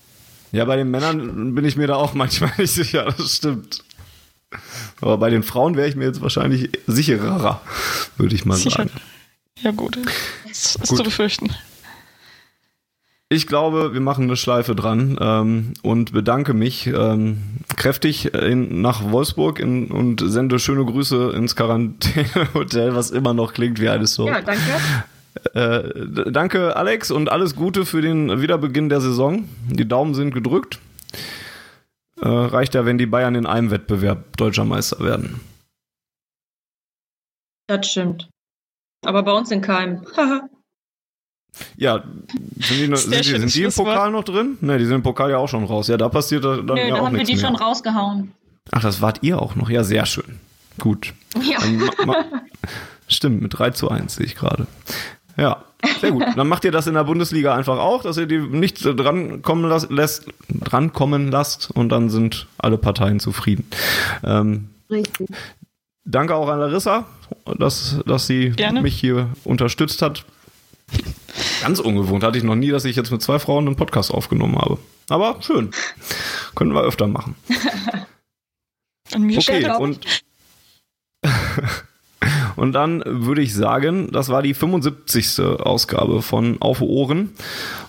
[0.51, 3.83] Ja, bei den Männern bin ich mir da auch manchmal nicht sicher, das stimmt.
[5.01, 7.61] Aber bei den Frauen wäre ich mir jetzt wahrscheinlich sicherer,
[8.17, 8.83] würde ich mal Sicher.
[8.83, 8.91] sagen.
[9.61, 9.97] Ja, gut.
[10.47, 10.97] Das ist gut.
[10.97, 11.55] zu befürchten.
[13.33, 17.39] Ich glaube, wir machen eine Schleife dran ähm, und bedanke mich ähm,
[17.75, 23.81] kräftig in, nach Wolfsburg in, und sende schöne Grüße ins Quarantänehotel, was immer noch klingt
[23.81, 24.27] wie eine so.
[24.27, 24.61] Ja, danke.
[25.55, 29.49] Äh, danke, Alex, und alles Gute für den Wiederbeginn der Saison.
[29.67, 30.77] Die Daumen sind gedrückt.
[32.21, 35.39] Äh, reicht ja, wenn die Bayern in einem Wettbewerb deutscher Meister werden.
[37.65, 38.29] Das stimmt.
[39.03, 40.05] Aber bei uns in keinem.
[41.77, 42.03] ja,
[42.59, 44.57] sind die, noch, sind die, sind die im Pokal noch drin?
[44.61, 45.87] Ne, die sind im Pokal ja auch schon raus.
[45.87, 47.45] Ja, da passiert dann Nö, ja da auch haben wir die mehr.
[47.45, 48.31] schon rausgehauen.
[48.71, 49.69] Ach, das wart ihr auch noch.
[49.69, 50.39] Ja, sehr schön.
[50.79, 51.13] Gut.
[51.41, 51.59] Ja.
[53.07, 54.65] Stimmt, mit 3 zu 1 sehe ich gerade.
[55.37, 55.63] Ja,
[55.99, 56.23] sehr gut.
[56.35, 59.91] Dann macht ihr das in der Bundesliga einfach auch, dass ihr die nicht drankommen lasst,
[59.91, 63.67] lässt, drankommen lasst und dann sind alle Parteien zufrieden.
[64.23, 65.27] Ähm, Richtig.
[66.05, 67.05] Danke auch an Larissa,
[67.57, 68.81] dass, dass sie Gerne.
[68.81, 70.25] mich hier unterstützt hat.
[71.61, 74.57] Ganz ungewohnt hatte ich noch nie, dass ich jetzt mit zwei Frauen einen Podcast aufgenommen
[74.57, 74.77] habe.
[75.09, 75.71] Aber schön.
[76.55, 77.35] Können wir öfter machen.
[79.13, 80.23] Und mir okay, und
[82.55, 85.39] Und dann würde ich sagen, das war die 75.
[85.41, 87.31] Ausgabe von Auf Ohren.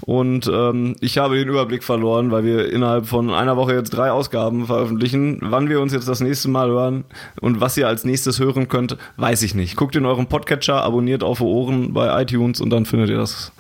[0.01, 4.11] Und ähm, ich habe den Überblick verloren, weil wir innerhalb von einer Woche jetzt drei
[4.11, 5.39] Ausgaben veröffentlichen.
[5.41, 7.05] Wann wir uns jetzt das nächste Mal hören
[7.41, 9.77] und was ihr als nächstes hören könnt, weiß ich nicht.
[9.77, 13.53] Guckt in eurem Podcatcher, abonniert Auf Ohren bei iTunes und dann findet ihr das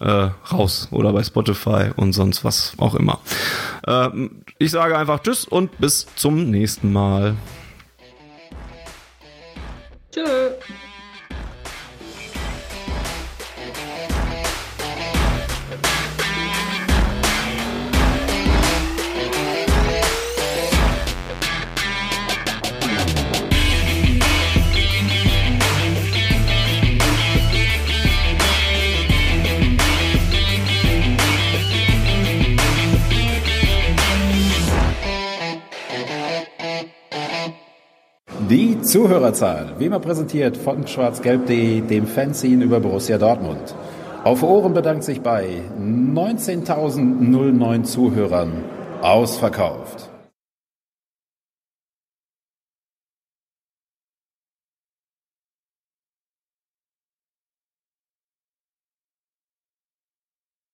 [0.00, 0.88] äh, raus.
[0.92, 3.18] Oder bei Spotify und sonst was auch immer.
[3.86, 4.08] Äh,
[4.58, 7.34] ich sage einfach Tschüss und bis zum nächsten Mal.
[10.10, 10.58] 这。
[38.50, 43.74] Die Zuhörerzahl, wie immer präsentiert von schwarzgelb.de, dem Fanzine über Borussia Dortmund.
[44.24, 48.52] Auf Ohren bedankt sich bei 19.009 Zuhörern
[49.02, 50.07] ausverkauft.